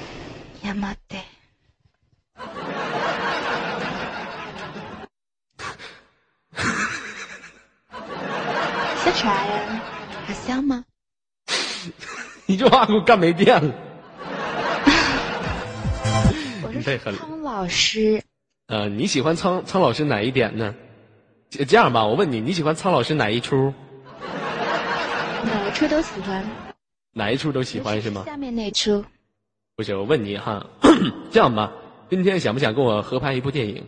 [0.64, 1.18] 亚麻得。
[9.10, 9.82] 笑啥呀？
[10.28, 10.86] 好香吗？
[12.46, 13.74] 你这话给我干没电了。
[16.62, 18.22] 我是苍老师，
[18.68, 20.76] 呃，你喜欢苍苍老师哪一点呢？
[21.50, 23.74] 这这样吧，我问你，你喜欢苍老师哪一出？
[25.44, 26.46] 哪一出都喜欢。
[27.14, 28.24] 哪一出都喜欢是吗？
[28.28, 29.04] 下面那出，
[29.76, 30.64] 不是，我问你哈，
[31.32, 31.72] 这样吧，
[32.12, 33.84] 今天想不想跟我合拍一部电影？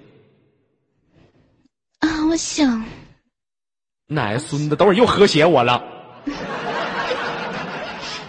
[1.99, 2.83] 啊，我想，
[4.13, 5.81] 哪孙子，等会儿又和谐我了。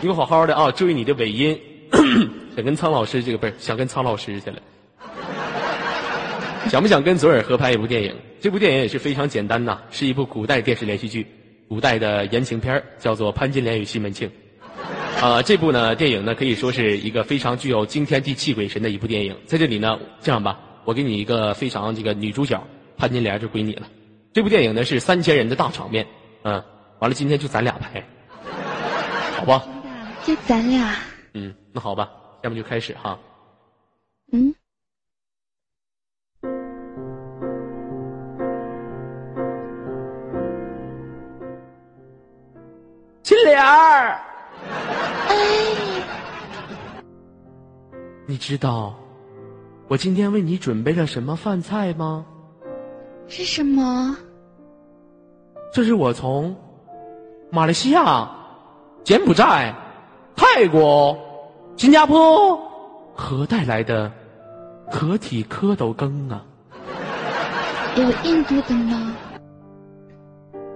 [0.01, 1.59] 你给我好好的啊，注意你的尾音。
[2.55, 4.62] 想跟苍老师这个不是想跟苍老师去了。
[6.68, 8.14] 想不想跟左耳合拍一部电影？
[8.40, 11.27] 这部电影也是非常简单呐，是一部古代电视连续剧，
[11.68, 14.31] 古代的言情片叫做《潘金莲与西门庆》。
[15.25, 19.37] 啊、这部呢电影呢可以说是一个非常具有惊天地泣鬼神的一部电影。
[19.47, 22.62] 在这里呢，这样吧，我给你一个非常这个女主角
[22.97, 23.83] 潘金莲就归你了。
[24.33, 26.07] 这部电影呢是三千人的大场面，
[26.42, 26.55] 嗯，
[27.01, 28.03] 完了今天就咱俩拍，
[29.37, 29.62] 好吧？
[30.25, 30.97] 就咱俩，
[31.35, 32.11] 嗯，那好吧，
[32.42, 33.18] 下面就开始哈。
[34.33, 34.55] 嗯，
[43.23, 44.18] 金莲儿，
[45.29, 45.37] 哎，
[48.27, 48.99] 你知道
[49.88, 52.25] 我今天为你准备了什么饭菜吗？
[53.35, 54.14] 是什么？
[55.73, 56.55] 这是我从
[57.51, 58.31] 马来西亚、
[59.05, 59.75] 柬埔寨、
[60.37, 61.18] 泰国、
[61.79, 62.61] 新加坡
[63.14, 64.12] 和带来的
[64.90, 66.45] 合体蝌蚪羹啊！
[67.97, 69.16] 有印度的吗？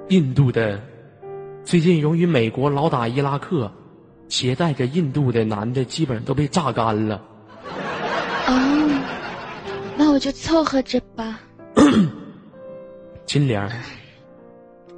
[0.09, 0.81] 印度的，
[1.63, 3.71] 最近由于美国老打伊拉克，
[4.31, 7.21] 携带着印度的男的基本上都被榨干了。
[8.47, 9.03] 哦，
[9.99, 11.39] 那我就凑合着吧。
[13.27, 13.71] 金莲儿，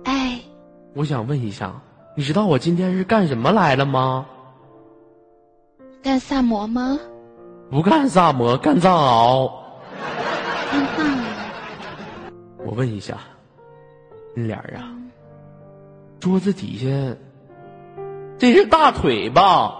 [0.04, 0.38] 哎，
[0.94, 1.72] 我想问一下，
[2.14, 4.26] 你知道我今天是干什么来了吗？
[6.02, 6.98] 干萨摩吗？
[7.70, 9.50] 不干萨摩，干藏獒。
[10.70, 11.06] 干藏
[12.66, 13.18] 我问一下，
[14.34, 14.92] 金莲儿啊，
[16.20, 16.86] 桌子底下
[18.36, 19.74] 这是大腿吧？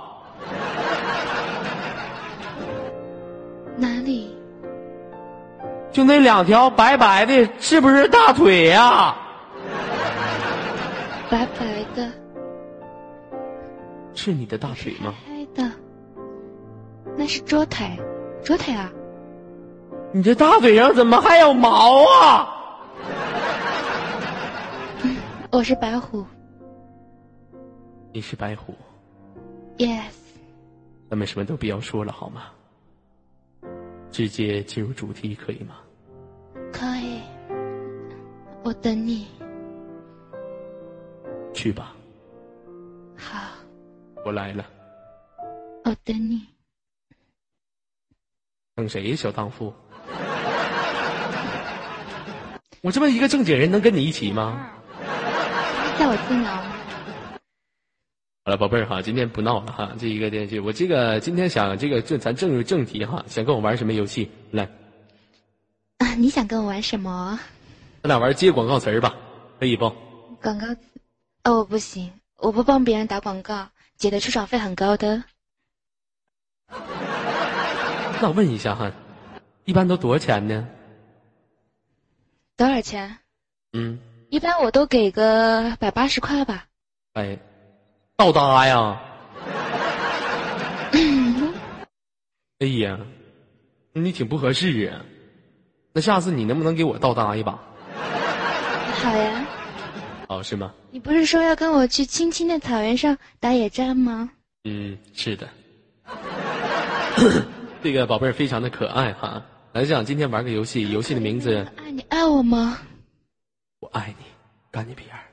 [3.77, 4.35] 哪里？
[5.99, 9.17] 就那两条白白的，是不是大腿呀、
[11.29, 12.09] 白白的，
[14.15, 15.13] 是你的大腿吗？
[17.17, 17.85] 那是桌腿，
[18.45, 18.89] 桌腿啊！
[20.13, 22.49] 你这大腿上怎么还有毛啊？
[25.51, 26.25] 我是白虎
[28.13, 28.73] 你是白虎
[29.79, 30.13] ，，yes，
[31.11, 32.43] 咱们什么都不要说了好吗？
[34.13, 35.75] 直接进入主题可以吗？
[36.73, 37.21] 可以，
[38.63, 39.27] 我等你。
[41.55, 41.95] 去吧，
[43.17, 43.39] 好，
[44.25, 44.65] 我来了。
[45.85, 46.47] 我等你。
[48.77, 49.75] 等谁呀，小荡妇？
[52.81, 54.71] 我这么一个正经人，能跟你一起吗？
[55.99, 56.75] 在我自挠吗？
[58.45, 59.93] 好了，宝贝儿哈，今天不闹了哈。
[59.99, 64.31] 这一个电视剧，我这个今天想这个这咱正入正题哈，想跟我玩什么游戏？
[64.53, 64.69] 来，
[65.99, 67.39] 啊，你想跟我玩什么？
[68.03, 69.15] 咱俩玩接广告词儿吧，
[69.59, 69.91] 可以不？
[70.41, 70.81] 广告词？
[71.45, 75.25] 哦，我不行，我不帮别人打广告，姐的出场费很高的。
[78.21, 78.91] 那我问一下哈，
[79.65, 80.69] 一般都多少钱呢？
[82.57, 83.19] 多少钱？
[83.73, 83.99] 嗯，
[84.31, 86.67] 一般我都给个百八十块吧。
[87.15, 87.39] 哎，
[88.17, 89.01] 倒搭呀？
[92.61, 92.99] 哎呀，
[93.93, 95.05] 你挺不合适啊。
[95.99, 97.59] 那下次你能不能给我倒搭一把？
[99.03, 99.45] 好呀，
[100.29, 100.73] 哦，是吗？
[100.93, 104.31] 你不是说要跟我去青青的草原上打野战吗？
[104.63, 105.49] 嗯，是的。
[107.83, 109.43] 这个宝贝儿非常的可爱哈。
[109.73, 112.79] 来讲，今天玩个游戏，游戏的名字爱你爱我吗？
[113.81, 114.25] 我爱你，
[114.71, 115.25] 干你屁眼儿。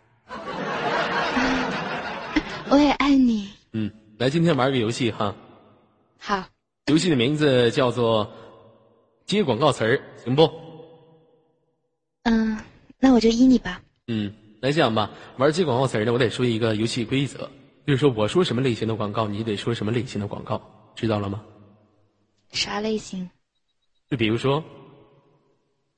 [2.72, 3.52] 我也爱你。
[3.74, 5.36] 嗯，来，今天玩个游戏哈。
[6.18, 6.44] 好，
[6.88, 8.28] 游戏的名字叫做
[9.26, 10.50] 接广告词儿，行不？
[12.24, 12.58] 嗯，
[13.00, 13.82] 那我就依你吧。
[14.08, 17.50] 嗯，来这样吧，玩接广告词儿呢，我得说一个游戏规则，
[17.88, 20.62] 就是说我说什么类型的广告，你得说什么类型的广告，
[20.96, 21.44] 知道了吗？
[22.52, 23.28] 啥类型？
[24.10, 24.64] 就比如说，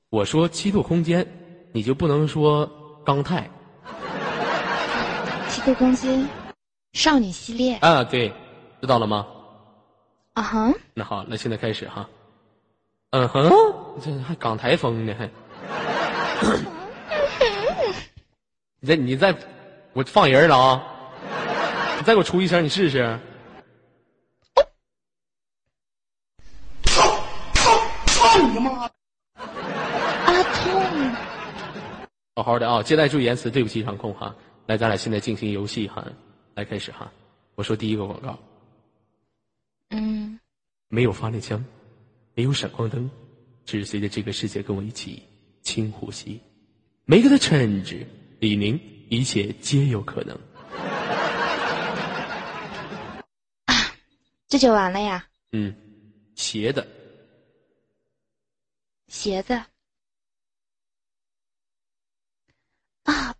[0.09, 1.27] 我说七度空间，
[1.73, 2.65] 你就不能说
[3.05, 3.49] 钢泰
[5.49, 6.25] 七度空间，
[6.93, 7.75] 少女系列。
[7.75, 8.31] 啊，对，
[8.79, 9.27] 知道了吗？
[10.33, 12.09] 啊哈，那好，那现在开始哈。
[13.17, 13.49] 嗯哼，
[13.99, 15.27] 这还港台风呢，还。
[18.79, 19.35] 你再你再，
[19.93, 20.83] 我放人了啊！
[21.97, 22.99] 你再给我出一声，你试试。
[22.99, 23.19] 啊
[30.53, 31.11] 痛！
[32.35, 34.35] 好好的啊，接待注意言辞，对不起场控哈。
[34.67, 36.05] 来，咱俩现在进行游戏哈，
[36.53, 37.11] 来开始哈。
[37.55, 38.37] 我说第一个广告，
[39.89, 40.39] 嗯，
[40.87, 41.65] 没有发电枪，
[42.37, 43.09] 没有闪光灯，
[43.65, 45.23] 只随着这个世界跟我一起
[45.63, 46.39] 轻呼吸。
[47.05, 48.05] Make the change，
[48.39, 48.79] 李宁，
[49.09, 50.39] 一切皆有可能。
[53.65, 53.91] 啊
[54.47, 55.27] 这就完了呀？
[55.51, 55.75] 嗯，
[56.35, 56.85] 鞋的，
[59.07, 59.59] 鞋子。
[63.01, 63.35] 啊，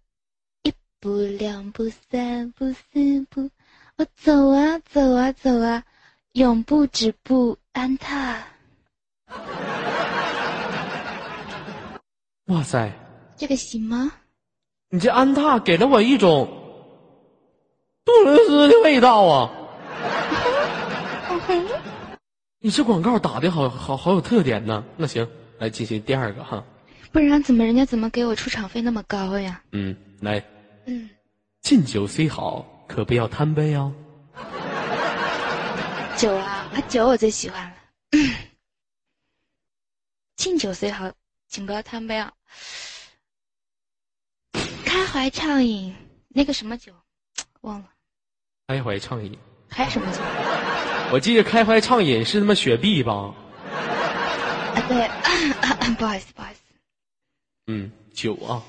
[0.64, 3.52] 一步两步三步四步，
[3.98, 5.86] 我走啊走啊走啊，
[6.32, 8.57] 永不止步安踏。
[12.48, 12.92] 哇塞，
[13.36, 14.12] 这个行吗？
[14.90, 16.48] 你这安踏给了我一种
[18.06, 19.52] 杜蕾斯的味道啊！
[22.60, 24.84] 你这广告打的好好好有特点呢。
[24.96, 25.28] 那行，
[25.60, 26.64] 来进行第二个哈。
[27.12, 29.62] 不然怎么人家怎么给我出场费那么高呀？
[29.74, 30.42] 嗯，来，
[30.86, 31.10] 嗯，
[31.62, 33.92] 敬酒虽好，可不要贪杯哦。
[36.16, 37.72] 酒啊，啊酒我最喜欢了。
[40.38, 41.12] 敬酒虽好，
[41.48, 42.32] 请不要贪杯啊。
[44.86, 45.94] 开怀畅饮，
[46.30, 46.94] 那个什么酒，
[47.62, 47.90] 忘了，
[48.68, 50.20] 开怀畅饮，开什么酒？
[51.12, 53.14] 我记得开怀畅饮是他妈雪碧吧？
[53.14, 55.10] 啊，对，
[55.98, 56.62] 不好意思，不好意思。
[57.66, 58.64] 嗯，酒啊，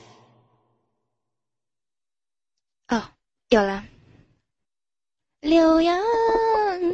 [2.88, 3.02] 哦，
[3.50, 3.84] 有了。
[5.42, 5.96] 浏阳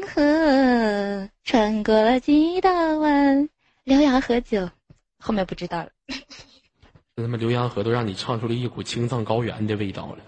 [0.08, 3.48] 河穿过了几道湾，
[3.84, 4.68] 浏阳河酒，
[5.20, 5.88] 后面不知道了。
[7.16, 10.24] 这他妈浏阳河都让你唱出了一股青藏高原的味道了。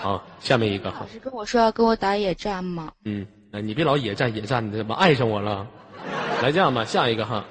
[0.00, 2.92] 好，下面一个哈老，师跟我说要跟我打野战吗？
[3.04, 5.66] 嗯，哎，你别老野战野战的，怎么爱上我了？
[6.40, 7.44] 来这样吧，下一个哈。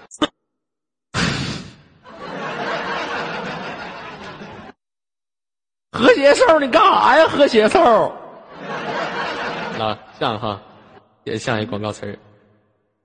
[5.92, 7.28] 和谐兽，你干啥呀？
[7.28, 7.82] 和谐兽。
[9.78, 10.62] 啊，这样哈，
[11.26, 12.18] 也像一个广告词儿，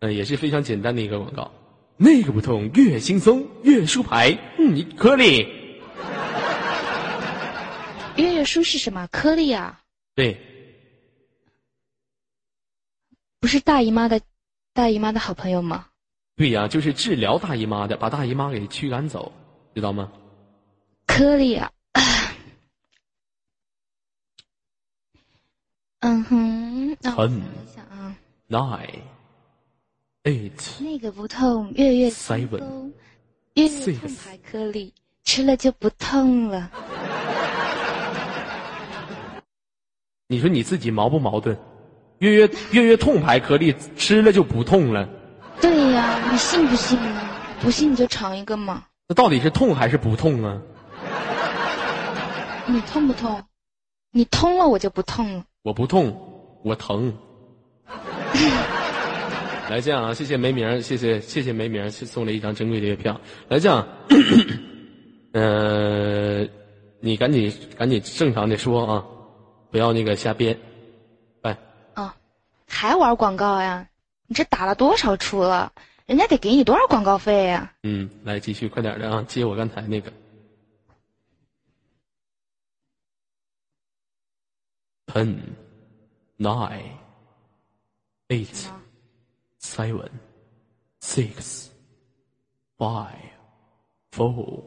[0.01, 1.51] 嗯，也是非常简单的一个广告。
[1.97, 4.33] 那个不痛，越轻松越舒牌。
[4.59, 5.47] 嗯，颗粒，
[8.17, 9.07] 月月舒是什么？
[9.09, 9.83] 颗粒啊，
[10.15, 10.41] 对，
[13.39, 14.19] 不是大姨妈的，
[14.73, 15.89] 大姨妈的好朋友吗？
[16.37, 19.31] 对呀、就是治疗大姨妈的，把大姨妈给驱赶走，
[19.75, 20.11] 知道吗？
[21.07, 21.71] 颗粒啊。
[26.01, 28.17] 嗯哼，那我很想一想啊
[28.49, 29.01] ，Nine,
[30.25, 32.93] eight, 那个不痛，月月轻 Seven，
[33.55, 34.93] 月月痛牌颗粒，
[35.25, 36.71] 吃了就不痛了。
[40.29, 41.57] 你说你自己矛不矛盾？
[42.19, 45.09] 月月月月痛牌颗粒吃了就不痛了，
[45.59, 47.23] 对呀、你信不信呢？
[47.63, 48.85] 不信你就尝一个嘛。
[49.09, 50.61] 那到底是痛还是不痛啊？
[52.67, 53.43] 你痛不痛？
[54.13, 55.43] 你通了我就不痛了。
[55.63, 56.15] 我不痛，
[56.63, 57.11] 我疼。
[59.71, 63.19] 来这样啊，谢谢梅明儿，谢谢谢谢梅明儿，是送了一张珍贵的月票。
[63.49, 63.87] 来这样，
[65.33, 66.45] 呃，
[66.99, 69.07] 你赶紧赶紧正常的说啊，
[69.71, 70.59] 不要那个瞎编。
[71.43, 71.57] 来，
[71.95, 72.13] 哦，
[72.67, 73.89] 还玩广告呀？
[74.27, 75.73] 你这打了多少出了？
[76.07, 77.73] 人家得给你多少广告费呀？
[77.85, 80.13] 嗯，来继续快点的啊，接我刚才那个。
[85.07, 85.39] Ten,
[86.39, 86.83] nine,
[88.29, 88.67] eight,
[89.60, 90.10] seven,
[91.00, 91.70] six,
[92.78, 93.32] five,
[94.12, 94.64] four,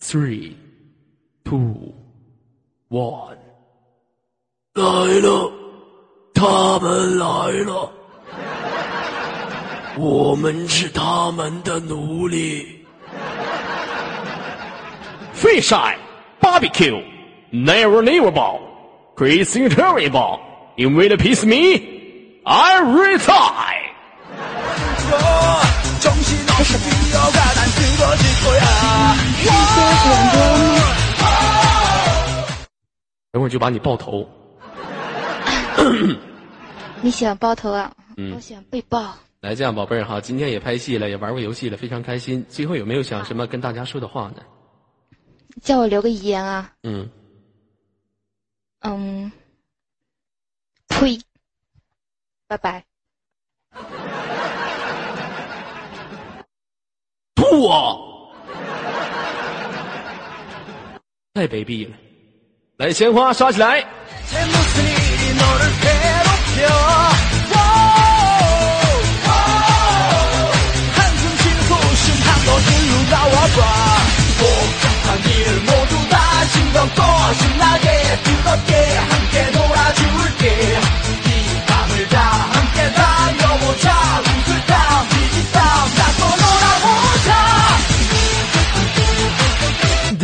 [0.00, 0.56] three,
[1.44, 1.94] two,
[2.88, 3.38] one。
[4.74, 4.82] 来
[5.20, 5.52] 了，
[6.34, 7.92] 他们来了。
[9.96, 12.86] 我们是他们的奴隶。
[15.34, 15.96] Fish eye,
[16.40, 17.02] barbecue,
[17.52, 18.60] never never ball,
[19.16, 20.38] crazy terrible.
[20.76, 23.81] In will piece me, I retire.
[33.31, 34.27] 等会儿就把你爆头。
[37.01, 37.91] 你喜欢爆头啊？
[38.15, 39.15] 嗯我喜欢被爆。
[39.41, 42.45] 来，这样宝贝儿哈，今天也拍戏了，也玩过游戏了，非常开心。
[42.47, 44.43] 最后有没有想什么跟大家说的话呢？
[45.61, 46.71] 叫我留个遗言啊。
[46.83, 47.09] 嗯，
[48.81, 49.31] 嗯，
[50.87, 51.19] 呸，
[52.47, 52.85] 拜拜。
[57.53, 57.93] 吐啊！
[61.35, 61.95] 太卑鄙了！
[62.77, 63.85] 来，鲜花刷起来！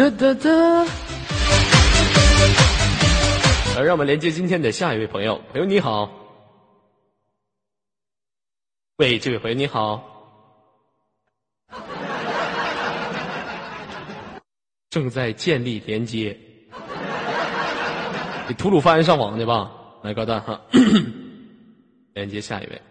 [0.09, 0.85] 哒哒哒。
[3.83, 5.39] 让我们连接今天的下一位朋友。
[5.51, 6.09] 朋友你好，
[8.97, 10.03] 喂，这位朋友你好。
[14.89, 16.37] 正在建立连接。
[18.47, 19.71] 你吐鲁番上网去吧？
[20.01, 20.59] 来高蛋哈，
[22.13, 22.81] 连接下一位。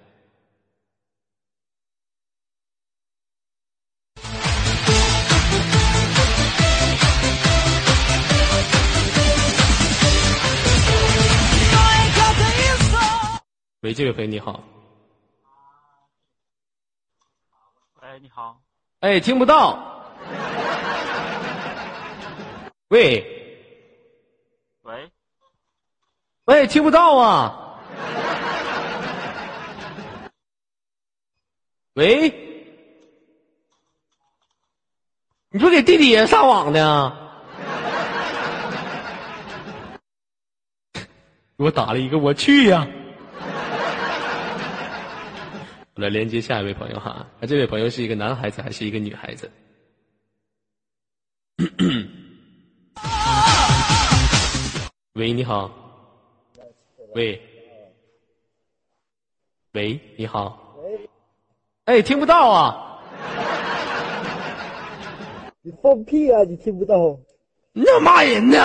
[13.82, 14.60] 喂，这位朋友你好。
[18.02, 18.60] 喂，你好，
[18.98, 20.02] 哎，听不到。
[22.88, 23.24] 喂
[24.82, 25.12] 喂，
[26.46, 27.78] 喂，听不到啊。
[31.94, 32.30] 喂，
[35.50, 37.16] 你说给弟弟也上网呢？
[41.56, 42.88] 给我打了一个我去呀、
[45.98, 49.50] 我来连接下一位朋友哈，那这位朋友是一个男孩子还是一个女孩子？
[55.14, 55.68] 喂，你好。
[57.16, 57.42] 喂，
[59.72, 60.76] 喂，你好。
[61.86, 63.00] 哎，听不到啊！
[65.62, 66.44] 你放屁啊！
[66.44, 67.18] 你听不到？
[67.72, 68.56] 你咋骂人呢？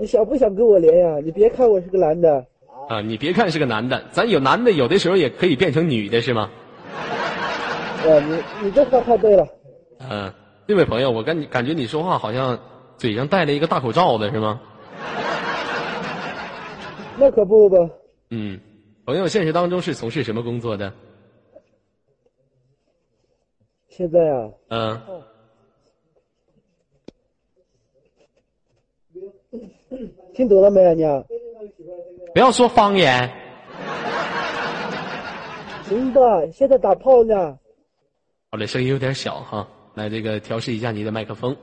[0.00, 1.20] 你想不想跟我连呀？
[1.22, 2.44] 你别看我是个男的，
[2.88, 6.50] 啊，你别看是个男的，咱有男的，有的时候也可以变成女的，是吗？
[8.04, 9.46] 呃，你你这话太对了。
[10.08, 10.32] 嗯、
[10.66, 12.58] 这位朋友，我感感觉你说话好像
[12.96, 14.60] 嘴上戴了一个大口罩子，是吗？
[17.18, 17.76] 那可不吧？
[18.30, 18.58] 嗯，
[19.04, 20.92] 朋友，现实当中是从事什么工作的？
[23.88, 25.00] 现在啊，嗯、
[30.32, 31.22] 听懂了没啊你啊？
[32.34, 33.30] 不要说方言。
[35.88, 37.56] 行的，现在打炮呢。
[38.50, 41.56] 好嘞，声音有点小哈，来这个调试一下你的麦克风。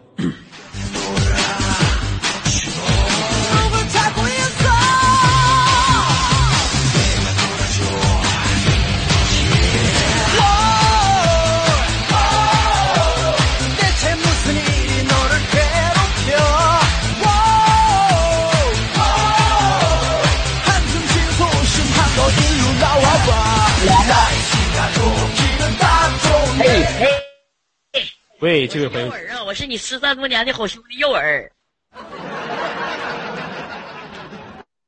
[28.40, 29.44] 喂，这位朋友，幼儿啊！
[29.46, 31.50] 我是你失散多年的好兄弟幼儿。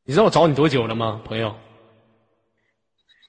[0.03, 1.55] 你知道我找你多久了吗，朋友？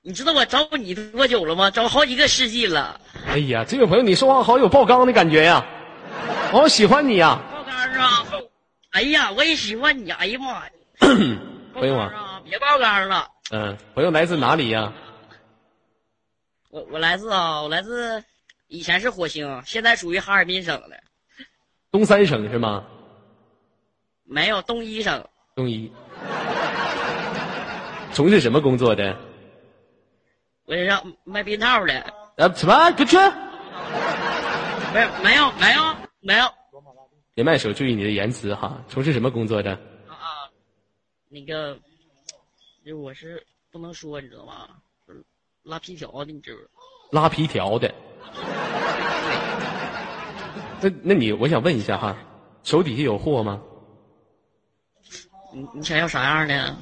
[0.03, 1.71] 你知道我找你多久了吗？
[1.71, 3.01] 找好几个世纪了。
[3.29, 5.65] 哎呀，这位朋友，你说话好有爆缸的感觉呀，
[6.53, 8.27] 我好喜欢你呀，爆缸啊！
[8.91, 10.11] 哎呀，我也喜欢你。
[10.11, 10.71] 哎呀妈呀！
[11.73, 12.43] 朋友啊！
[12.45, 13.29] 别爆缸了。
[13.53, 14.93] 嗯，朋友来自哪里呀？
[16.71, 18.23] 我我来自啊，我来自
[18.69, 20.97] 以前是火星，现在属于哈尔滨省了，
[21.91, 22.87] 东三省是吗？
[24.25, 25.27] 没有东一省。
[25.55, 25.91] 东一。
[28.13, 29.19] 从事什么工作的？
[30.67, 32.15] 我也让卖避孕套的。
[32.37, 32.91] 呃，什么？
[32.93, 33.17] 给去！
[34.93, 36.47] 没有没有没有没有
[37.35, 38.85] 连麦手注意你的言辞哈。
[38.89, 39.73] 从事什么工作的？
[40.07, 40.51] 啊啊！
[41.31, 41.79] 那个，
[42.85, 44.69] 就我是不能说，你知道吗？
[45.07, 45.25] 就是
[45.63, 46.78] 拉皮条的，你知不知道？
[47.11, 47.93] 拉皮条的。
[50.81, 52.17] 那那你，我想问一下哈，
[52.63, 53.61] 手底下有货吗？
[55.53, 56.77] 你你想要啥样的？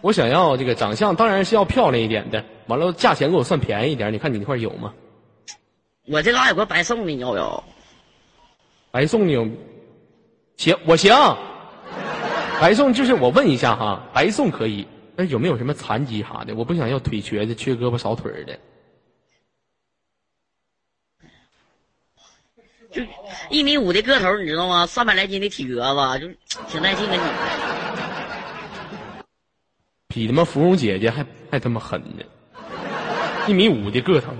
[0.00, 2.44] 我想要这个长相，当然是要漂亮一点的。
[2.66, 4.12] 完了，价钱给我算便宜一点。
[4.12, 4.94] 你看你那块有吗？
[6.06, 7.62] 我这嘎有个白送的，你要不要？
[8.90, 9.46] 白送你有？
[10.56, 11.14] 行，我行。
[12.60, 16.54] 白送就是我问一下哈，白送可以，但是有没有什么残疾啥的？
[16.54, 18.58] 我不想要腿瘸的、缺胳膊少腿的。
[22.98, 23.04] 就
[23.48, 24.86] 一米五的个头，你知道吗？
[24.86, 25.82] 三百来斤的体格
[26.18, 26.28] 子，就
[26.68, 27.32] 挺带劲的女的。
[30.08, 32.24] 比他妈芙蓉姐姐还还他妈狠呢，
[33.46, 34.32] 一米五的个头，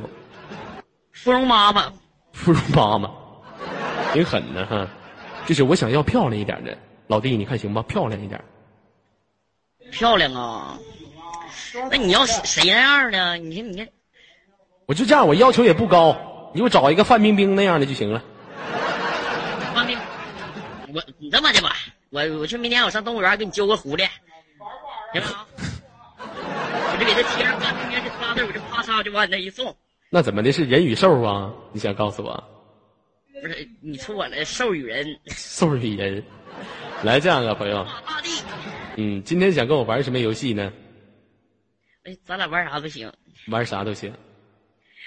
[1.13, 1.93] 芙蓉妈妈，
[2.33, 3.11] 芙蓉妈妈，
[4.13, 4.89] 挺狠的哈。
[5.47, 7.83] 就是我想要漂亮一点的，老弟，你看行吧？
[7.83, 8.43] 漂亮一点。
[9.91, 10.79] 漂亮啊！
[11.91, 13.37] 那你要谁谁那样的？
[13.39, 13.89] 你看，你看，
[14.87, 18.23] 我就这样，我要求也不高，你给我找一个范冰冰那样的就行了。
[20.95, 21.77] 我你这么的吧，
[22.11, 24.09] 我我去明天我上动物园给你揪个狐狸，
[25.13, 25.47] 行吗？
[26.19, 29.77] 我就给他贴上范冰冰这仨字，我就啪嚓就往你那一送。
[30.11, 31.53] 那怎么的是人与兽啊？
[31.73, 32.43] 你想告诉我？
[33.41, 36.23] 不是你错了，兽与人，兽与人。
[37.05, 38.31] 来，这样啊，朋友，大地，
[38.97, 40.73] 嗯，今天想跟我玩什么游戏呢？
[42.05, 43.13] 哎，咱俩玩啥都行。
[43.47, 44.13] 玩啥都行。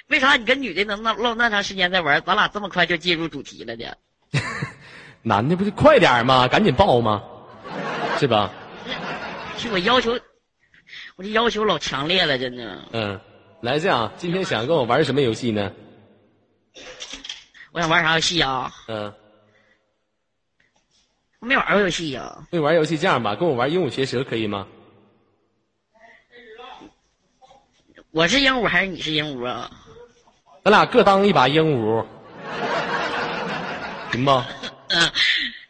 [0.08, 3.86] 为啥你跟女的能唠唠那长时间在玩，咱俩这么快就进入主题了呢？
[5.24, 6.48] 男的不是快点吗？
[6.48, 7.22] 赶紧抱吗？
[8.18, 8.52] 是吧？
[9.58, 10.12] 是我要求，
[11.16, 12.78] 我这要求老强烈了，真的。
[12.94, 13.20] 嗯，
[13.62, 15.72] 来这样，今天想跟我玩什么游戏呢？
[17.72, 18.72] 我想玩啥游戏啊？
[18.88, 19.14] 嗯，
[21.40, 24.68] 我没玩过游戏呀、跟你玩游戏这样吧，跟我玩鹦鹉学舌可以吗？
[28.12, 29.70] 我是鹦鹉还是你是鹦鹉啊？
[30.64, 32.06] 咱俩各当一把鹦鹉，
[34.12, 34.44] 行不？
[34.94, 35.12] 嗯，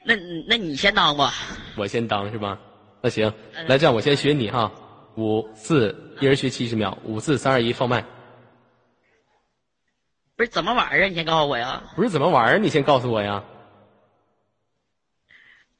[0.04, 0.16] 那
[0.48, 1.34] 那你先当吧。
[1.76, 2.60] 我先当是吧？
[3.02, 3.34] 那行，
[3.68, 4.72] 来这样，我先学你哈，
[5.16, 8.04] 五四，一人学七十秒，五四三二一，放麦。
[10.36, 11.06] 不是怎么玩啊？
[11.08, 11.84] 你先告诉我呀。
[11.96, 12.58] 不是怎么玩儿？
[12.60, 13.44] 你先告诉我呀。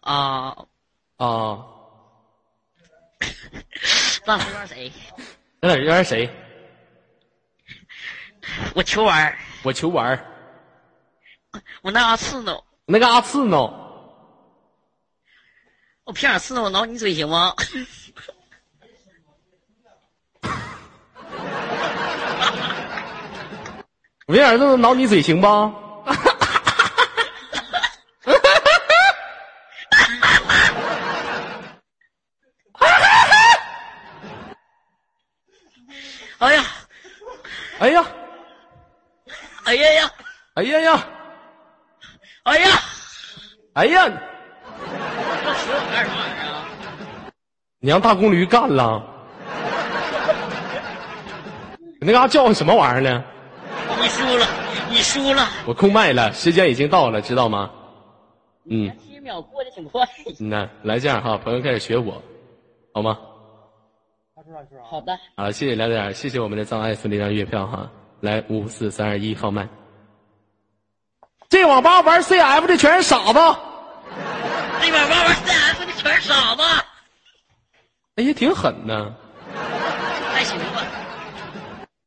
[0.02, 0.56] 啊，
[1.18, 1.66] 啊，
[4.24, 4.92] 咱俩玩谁？
[5.62, 6.30] 咱俩玩谁？
[8.76, 10.26] 我求玩儿，我求玩儿
[11.82, 13.72] 我那嘎刺挠，那个阿刺挠，
[16.04, 17.54] 我偏想刺挠我挠你嘴行吗？
[24.28, 25.74] 我这样都能挠你嘴行吧？
[36.40, 36.66] 哎呀，
[37.80, 38.06] 哎呀，
[39.66, 40.12] 哎呀呀，
[40.56, 41.08] 哎呀呀，
[42.44, 42.68] 哎呀！
[43.74, 46.66] 哎呀，要学我干啥玩意儿啊？
[47.80, 49.04] 你让大公驴干了？
[52.00, 53.24] 你那嘎叫唤什么玩意儿呢？
[54.02, 54.48] 你输了，
[54.90, 55.48] 你输了。
[55.68, 57.70] 我空麦了，时间已经到了，知道吗？
[58.66, 60.04] 嗯，七十秒过得挺快。
[60.40, 62.22] 嗯呐，来这样哈，朋友开始学我，
[62.92, 63.20] 好吗？
[64.90, 67.88] 好的，好，谢谢亮点，谢谢我们的藏爱送的一张月票哈。
[68.20, 69.70] 来，五四三二一，放慢。
[71.52, 73.34] 这网吧玩 CF 的全是傻子。
[73.34, 76.64] 这网吧玩 CF 的全是傻子，
[78.16, 79.14] 哎呀，挺狠呢。
[80.34, 80.82] 还行吧？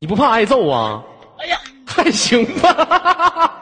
[0.00, 1.02] 你不怕挨揍啊？
[1.38, 3.52] 哎呀，还行吧。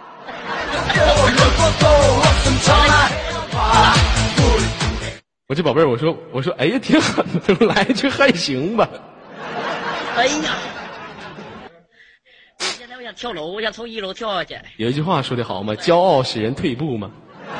[5.49, 8.89] 我这宝贝儿，我说我说，哎呀，挺狠的，来一句还行吧。
[10.16, 10.53] 哎呀！
[13.12, 14.58] 跳楼，我想从一楼跳下去。
[14.76, 17.10] 有一句话说的好嘛，骄傲使人退步嘛。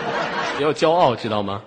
[0.57, 1.63] 不要骄傲，知道吗？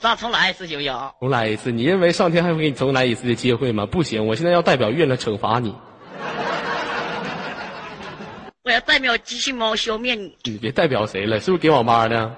[0.00, 1.12] 咱俩重来一次行不行？
[1.20, 3.86] 重来一次，你认为上天还会给你重来一次的机会吗？
[3.86, 5.74] 不行，我现在要代表月亮惩罚你。
[8.64, 12.34] 我要代表机器猫消灭你你别代表谁了，是不是给网吧呢？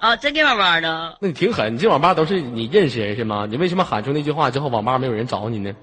[0.00, 0.16] 啊！
[0.16, 1.14] 真给网吧呢？
[1.20, 3.46] 那你挺狠，你进网吧都是你认识人是吗？
[3.48, 5.74] 你为什么喊出那句话之后，网吧没有人找你呢？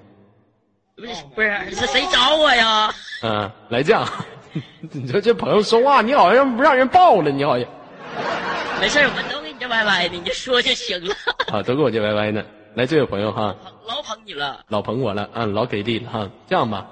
[0.97, 2.91] 不是不是，是谁找我呀？
[3.21, 4.03] 嗯，来这样，
[4.91, 7.67] 你说这朋友说话，你好像不让人抱了，你好像
[8.81, 11.15] 没事儿，我都给你这歪歪的，你就说就行了。
[11.51, 12.43] 啊，都给我这歪歪呢。
[12.73, 13.55] 来，这位朋友哈，
[13.87, 16.29] 老捧你了，老捧我了啊，老给力了哈。
[16.47, 16.87] 这样吧，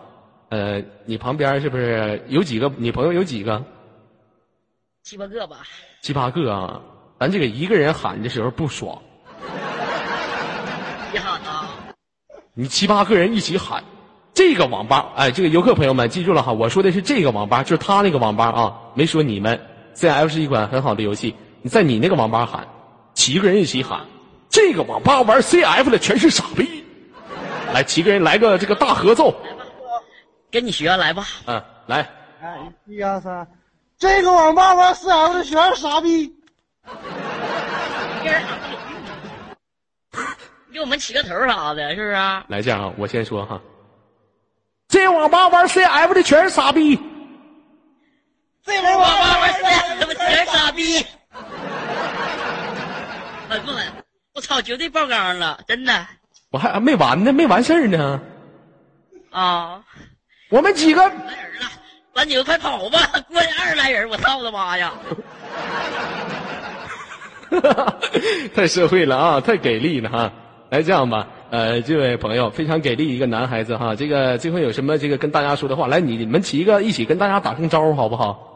[0.49, 2.71] 呃，你旁边是不是有几个？
[2.77, 3.63] 你朋友有几个？
[5.01, 5.57] 七八个吧。
[6.01, 6.79] 七八个啊。
[7.17, 9.01] 咱这个一个人喊的时候不爽，
[11.11, 11.69] 你喊啊！
[12.53, 13.83] 你七八个人一起喊，
[14.35, 19.59] 这个网吧，哎，这个游客朋友们记住了哈，我说的是这个网吧，就是他那个网吧啊，没说你们。
[19.95, 22.67] CF 是一款很好的游戏，你在你那个网吧喊，
[23.13, 24.01] 七个人一起喊，
[24.49, 26.83] 这个网吧玩 CF 的全是傻逼。
[27.73, 29.33] 来，七个人来个这个大合奏，
[30.51, 31.25] 跟你学来吧。
[31.45, 32.09] 嗯，来，
[32.41, 33.47] 哎，一二三，
[33.97, 36.35] 这个网吧玩 CF 的全是傻逼。
[40.73, 42.11] 给我们起个头啥的，是不是？
[42.49, 43.61] 来这样啊，我先说哈，
[44.95, 46.97] 这网吧玩 CF 的全是傻逼。
[48.63, 51.05] 这人网吧玩 CF 他妈全傻逼。
[53.49, 53.85] 稳不稳？
[54.33, 56.07] 我操，绝对爆缸了，真的
[56.49, 58.21] 我还没完呢，没完事儿呢。
[59.31, 59.83] 啊！
[60.49, 61.69] 我们几个来人了，
[62.15, 62.97] 咱几个快跑吧！
[63.27, 64.93] 过来二十来人，我操他妈呀！
[68.55, 70.31] 太社会了啊，太给力了哈！
[70.69, 78.51] 来这样吧，呃，这位朋友非常给力一个男孩子哈，这个最后有什么这个跟大家说的话，来你你们几个一起跟大家打声招呼好不好？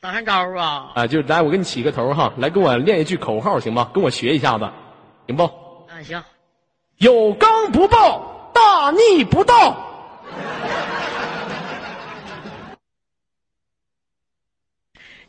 [0.00, 0.92] 打声招呼啊！
[0.94, 3.90] 啊，就来我给你起个头哈，来跟我练一句口号行吗？
[3.92, 4.70] 跟我学一下子，
[5.26, 5.42] 行不？
[5.42, 6.22] 啊，行，
[6.98, 9.76] 有刚不报，大逆不道。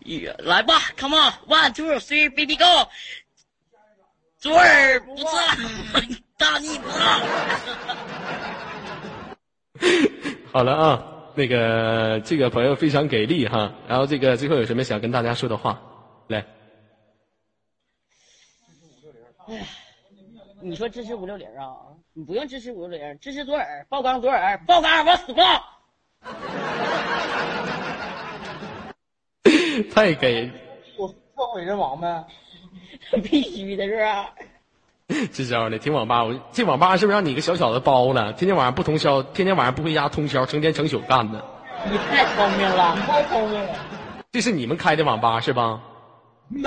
[0.40, 2.88] 来吧，Come on，one two three，baby go。
[4.40, 5.24] 左耳不在
[6.38, 6.96] 大逆不道。
[10.52, 11.04] 好了啊
[11.36, 13.72] 那个这个朋友非常给力哈。
[13.88, 15.80] 然后这个最后有什么想跟大家说的话？
[16.28, 16.46] 来。
[20.62, 21.74] 你说支持五六零啊？
[22.14, 25.44] 你不用支持五六零支持左耳爆缸左耳爆缸往死爆
[29.94, 30.50] 太给。
[30.98, 32.24] 我不毁人亡呗。
[33.24, 34.30] 必须的是吧？
[35.34, 38.32] 这招呢，听网吧，我这网吧是不是让你个小小子包了？
[38.34, 41.44] 天天晚上不通宵，天天晚上不回家通宵，成天成宿干的。
[41.90, 43.70] 你太聪明了，太聪明了。
[44.32, 45.82] 这是你们开的网吧是吧？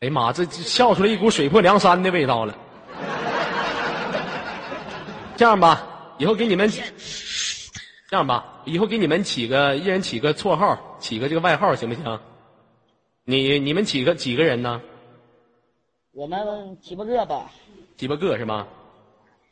[0.00, 2.54] 哎呀妈，这这笑出来一股水泊梁山的味道了。
[5.36, 5.86] 这样吧，
[6.18, 6.68] 以后给你们，
[8.08, 12.20] 这样吧，以后给你们起个一人起个绰号，起个这个外号行不行？
[13.26, 14.82] 你你们几个几个人呢？
[16.12, 17.50] 我们七八个吧，
[17.96, 18.66] 几八个是吗？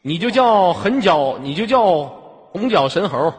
[0.03, 2.05] 你就叫狠角，你就叫
[2.53, 3.33] 红角神猴，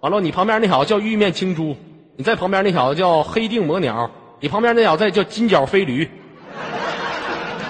[0.00, 1.76] 完了你旁边那小子叫玉面青猪，
[2.16, 4.08] 你在旁边那小子叫黑腚魔鸟，
[4.38, 6.08] 你旁边那小子再叫金角飞驴。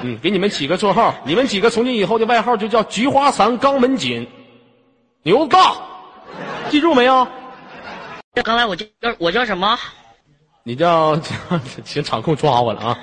[0.03, 4.29] 嗯，给你们起个绰号，你们几个从今以后的外号就叫菊花残、肛门紧、
[5.23, 5.77] 牛尬，
[6.69, 7.27] 记住没有？
[8.45, 8.85] 刚才我叫
[9.19, 9.79] 我叫什么？
[10.69, 11.17] 你叫
[11.85, 12.99] 请，场控抓我了啊！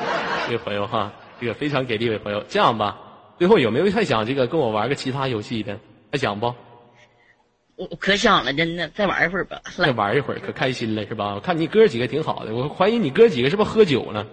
[0.46, 1.10] 这位朋友哈，
[1.40, 2.44] 这个非常给力，一位朋友。
[2.46, 2.94] 这样吧，
[3.38, 5.78] 最后有没有还想这个跟我玩个其他游戏的？
[6.12, 6.54] 还想不？
[7.76, 9.58] 我我可想了，真的，再玩一会儿吧。
[9.78, 11.32] 再玩一会儿可开心了是吧？
[11.34, 14.26] 我看你哥几个挺好的，我怀疑你哥几个是不是喝酒了？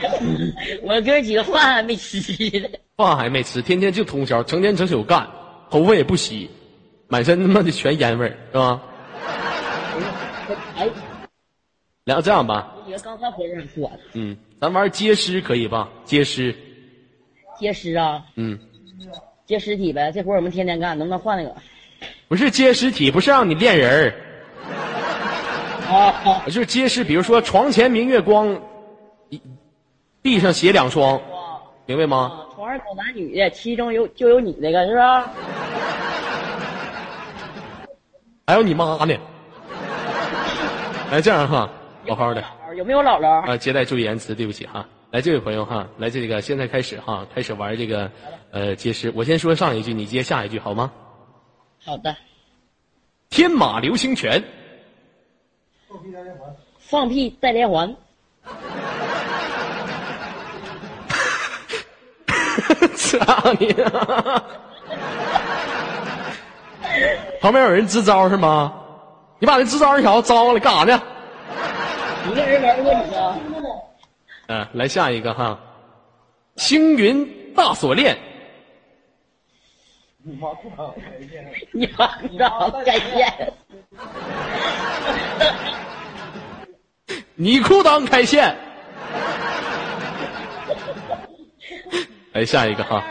[0.82, 2.16] 我哥几个饭还没吃
[2.58, 2.70] 呢。
[2.96, 5.28] 饭还没吃，天天就通宵，成天成宿干，
[5.68, 6.48] 头发也不洗，
[7.06, 8.80] 满身他妈的全烟味儿是吧？
[10.76, 10.88] 哎，
[12.04, 15.88] 然后这样吧，我几个刚才回来说的，嗯，咱玩接尸可以吧？
[16.04, 16.54] 接尸，
[17.58, 18.58] 接尸啊，嗯，
[19.46, 20.10] 接尸体呗。
[20.12, 21.54] 这活儿我们天天干，能不能换那个？
[22.28, 24.14] 不是接尸体，不是让你练人儿。
[25.90, 28.60] 啊，就是揭示，比如说床前明月光，
[29.30, 29.40] 一
[30.22, 31.20] 地上写两双，
[31.86, 32.44] 明白吗？
[32.54, 35.32] 床上有男女的，其中有就有你那个是吧？
[38.46, 39.14] 还有你妈呢。
[41.10, 41.70] 来这样哈，
[42.08, 42.44] 好好的
[42.76, 43.50] 有没有姥姥？
[43.50, 44.86] 啊，接待注意言辞，对不起哈。
[45.10, 48.10] 来，这位朋友哈，来这个现在开始哈，开始玩这个
[48.50, 49.10] 呃接诗。
[49.16, 50.92] 我先说上一句，你接下一句好吗？
[51.82, 52.14] 好的，
[53.30, 54.44] 天马流星拳，
[56.78, 57.96] 放屁带连环，
[62.96, 63.72] 操你！
[67.40, 68.74] 旁边有人支招是吗？
[69.38, 71.00] 你把那支招二小子招过来干啥呢？
[72.30, 73.38] 一个人玩过你啊？
[74.48, 75.58] 嗯、来下一个哈，
[76.56, 78.16] 星云大锁链，
[80.22, 80.36] 你
[81.96, 83.52] 妈让改线，
[87.36, 88.56] 你裤裆开线。
[92.32, 93.04] 来下一个哈，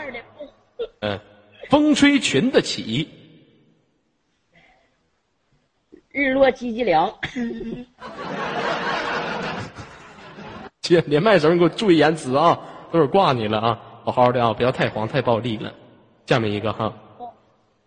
[1.00, 1.18] 嗯、
[1.70, 3.08] 风吹裙子起，
[6.18, 7.14] 日落鸡鸡凉，
[10.82, 12.58] 姐连麦时候你给我注意言辞啊，
[12.90, 15.72] 都是挂你了啊，好好的啊，不要太黄太暴力了。
[16.26, 16.92] 下面一个哈，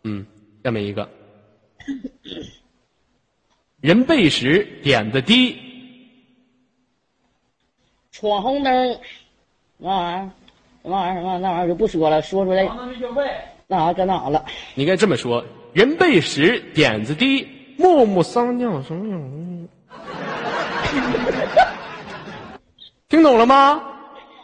[0.05, 0.25] 嗯，
[0.63, 1.09] 下面一个，
[3.81, 5.57] 人背时点子低，
[8.13, 8.97] 闯红灯，
[9.77, 10.31] 那玩意儿，
[10.83, 12.63] 那玩意儿，那那玩意儿就不说了，说出来
[13.67, 14.45] 那啥搁哪了？
[14.73, 17.45] 你应该这么说：人背时点子低，
[17.81, 19.67] 木木桑尿什么？
[23.09, 23.81] 听懂了吗？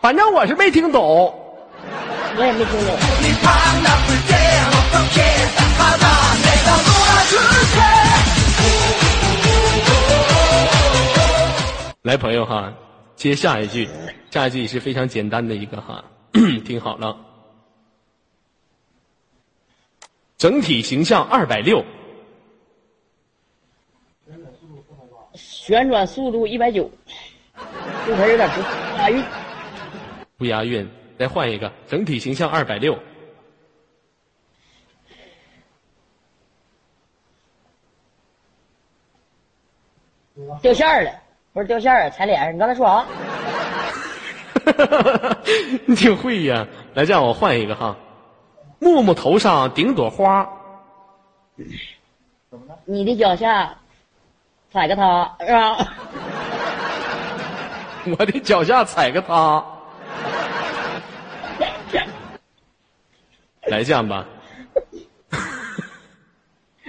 [0.02, 1.34] 反正我是没听懂。
[2.36, 2.98] 我也没听懂。
[12.04, 12.74] 来，朋友哈，
[13.16, 13.88] 接下一句，
[14.32, 16.04] 下一句也是非常简单的一个哈，
[16.66, 17.16] 听好了。
[20.38, 21.84] 整体形象二百六，
[25.68, 26.90] 旋转速度一百九，
[28.06, 28.62] 这词有点不
[28.98, 29.22] 押韵。
[30.38, 30.90] 不押韵，
[31.20, 32.98] 再换一个，整体形象二百六，
[40.62, 41.12] 掉线儿了，
[41.52, 42.56] 不是掉线儿了，踩脸上。
[42.56, 43.06] 你刚才说啥？
[45.86, 46.66] 你挺会呀。
[46.94, 47.98] 来，这样我换一个哈，
[48.80, 50.48] 木木头上顶朵花，
[52.86, 53.78] 你的脚下
[54.72, 55.78] 踩个他，是吧？
[58.20, 59.66] 我的脚下踩个他。
[63.68, 64.26] 来，这样吧，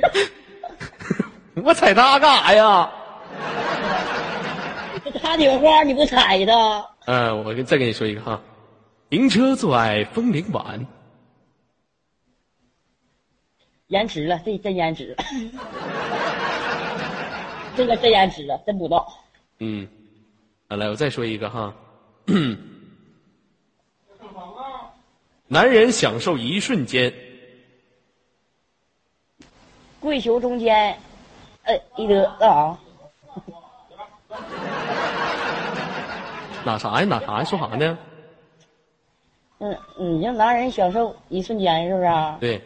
[1.65, 2.91] 我踩他干啥呀？
[5.05, 6.87] 这他的花你不踩他？
[7.07, 8.41] 嗯、我跟再跟你说一个哈，
[9.09, 10.87] 停车坐爱枫林晚，
[13.87, 15.25] 延迟了，这真延迟了，
[17.79, 19.07] 这个真延迟了，真不到。
[19.61, 19.87] 嗯，
[20.67, 21.73] 啊来，我再说一个哈，
[25.47, 27.15] 男人享受一瞬间，
[30.01, 30.99] 跪求中间，
[31.63, 32.77] 呃，一德啊，
[36.65, 37.07] 哪啥呀？
[37.07, 37.45] 哪啥呀？
[37.45, 37.97] 说啥呢？
[39.61, 42.39] 嗯，你让男人享受一瞬间是不是啊？
[42.41, 42.61] 对，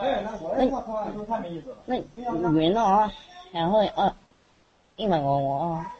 [0.00, 1.76] 哎，那我这话说完说太没意思了。
[1.86, 1.96] 那
[2.50, 3.12] 女人呢啊，
[3.52, 4.14] 然后啊，
[4.96, 5.92] 一百公公啊，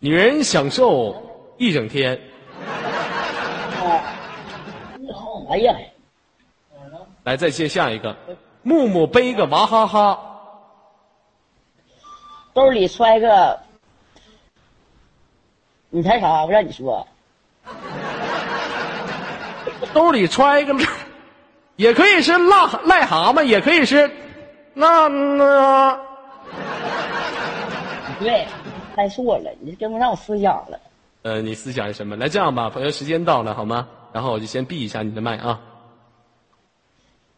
[0.00, 1.16] 女人享受
[1.56, 2.20] 一整天，
[5.48, 5.74] 哎呀，
[7.24, 8.14] 来再接下一个，
[8.62, 10.20] 木木背个娃哈哈，
[12.52, 13.58] 兜里揣个，
[15.88, 16.44] 你猜啥？
[16.44, 17.06] 我让你说，
[19.94, 20.74] 兜里揣个，
[21.76, 24.10] 也可以是癞癞蛤蟆，也可以是
[24.74, 26.09] 那那。
[28.20, 28.46] 不对，
[28.94, 30.78] 猜错了，你跟不上我思想了。
[31.22, 32.14] 呃，你思想是什么？
[32.16, 33.88] 来，这样吧，朋友，时间到了，好吗？
[34.12, 35.58] 然后我就先闭一下你的麦啊。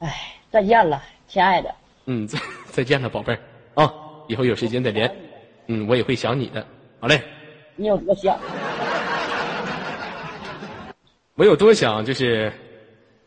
[0.00, 0.12] 哎，
[0.50, 1.72] 再见了，亲爱的。
[2.06, 3.38] 嗯，再再见了，宝贝儿
[3.74, 3.94] 啊，
[4.26, 5.08] 以后有时间再连。
[5.68, 6.66] 嗯，我也会想你的。
[6.98, 7.22] 好嘞，
[7.76, 8.36] 你有多想？
[11.36, 12.52] 我有多想，就是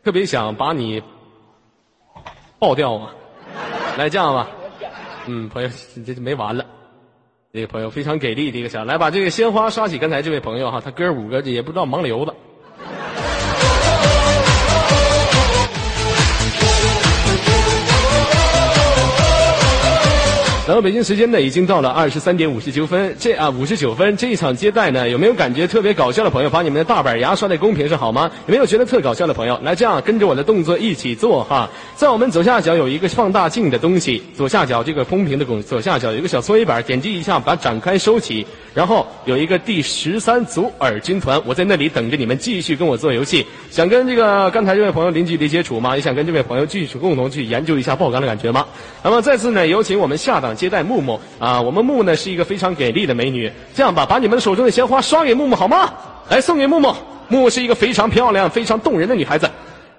[0.04, 1.02] 特别想把你
[2.58, 3.14] 爆掉啊！
[3.96, 4.46] 来，这样吧，
[5.24, 5.70] 嗯，朋友，
[6.04, 6.62] 这就没完了。
[7.56, 9.96] 这个朋友非常给力的一个小，来把这个鲜花刷起。
[9.96, 12.34] 刚才这位朋友哈，他哥五个也不知道盲流子。
[20.66, 28.28] 然后北京时间呢，已经到了二十三点五十九分，这啊五十九分，这一场接待呢，有没有感觉特别搞笑的朋友，把你们的大板牙刷在公屏上好吗？
[28.48, 29.56] 有没有觉得特搞笑的朋友？
[29.62, 38.44] 来，这样跟着我的动作一起做哈，在我们左下角有一个放大镜的东西，左下角这个公屏的公左下角有一个小搓衣板，点击一下把展开收起，
[38.76, 43.46] 然后有一个第十三组耳军团，我在那里等着你们继续跟我做游戏。
[43.70, 45.96] 想跟这个刚才这位朋友零距离接触吗？
[45.96, 48.66] 也想跟这位朋友继续共同去研究一下爆肝的感觉吗？
[49.02, 53.50] 那么再次呢，有请我们下档接待木木啊，我们木呢是一个非常给力的美女。
[53.74, 55.94] 这样吧，把你们手中的鲜花刷给木木好吗？
[56.28, 56.94] 来送给木木，
[57.28, 59.50] 木木是一个非常漂亮、非常动人的女孩子，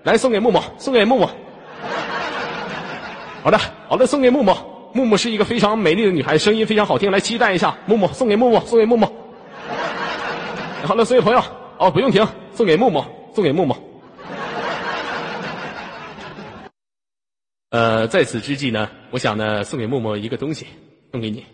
[0.03, 1.27] 来送给木木，送给木木。
[3.41, 3.59] 好的，
[3.89, 4.55] 好的，送给木木。
[4.97, 7.77] 木木是一个非常美丽的女孩，声音非常好听，来期待一下。
[7.85, 9.05] 木木送给木木，送给木木。
[10.83, 11.43] 好了，所有朋友，
[11.77, 13.77] 哦，不用停，送给木木，送给木木。
[17.69, 20.65] 呃，在此之际呢，我想呢，送给木木一个东西，
[21.11, 21.45] 送给你。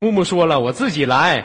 [0.00, 1.44] 木木说了，我自己来，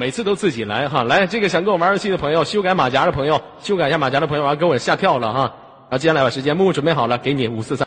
[0.00, 1.02] 每次都自己来哈。
[1.02, 5.54] 来，这个想跟我玩游戏的朋友，修改马甲的朋友，修改一下马甲的朋友，完给我吓跳了哈。
[5.90, 7.86] 啊，接下来把时间，木木准备好了，给你五四三。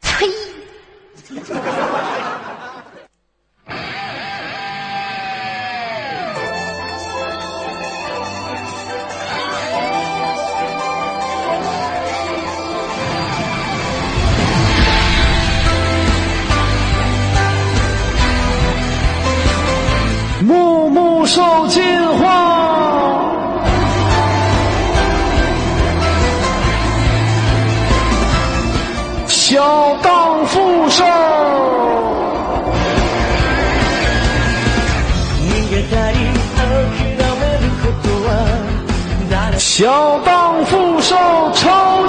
[0.00, 0.26] 呸！
[39.80, 41.16] 小荡妇兽
[41.54, 41.99] 超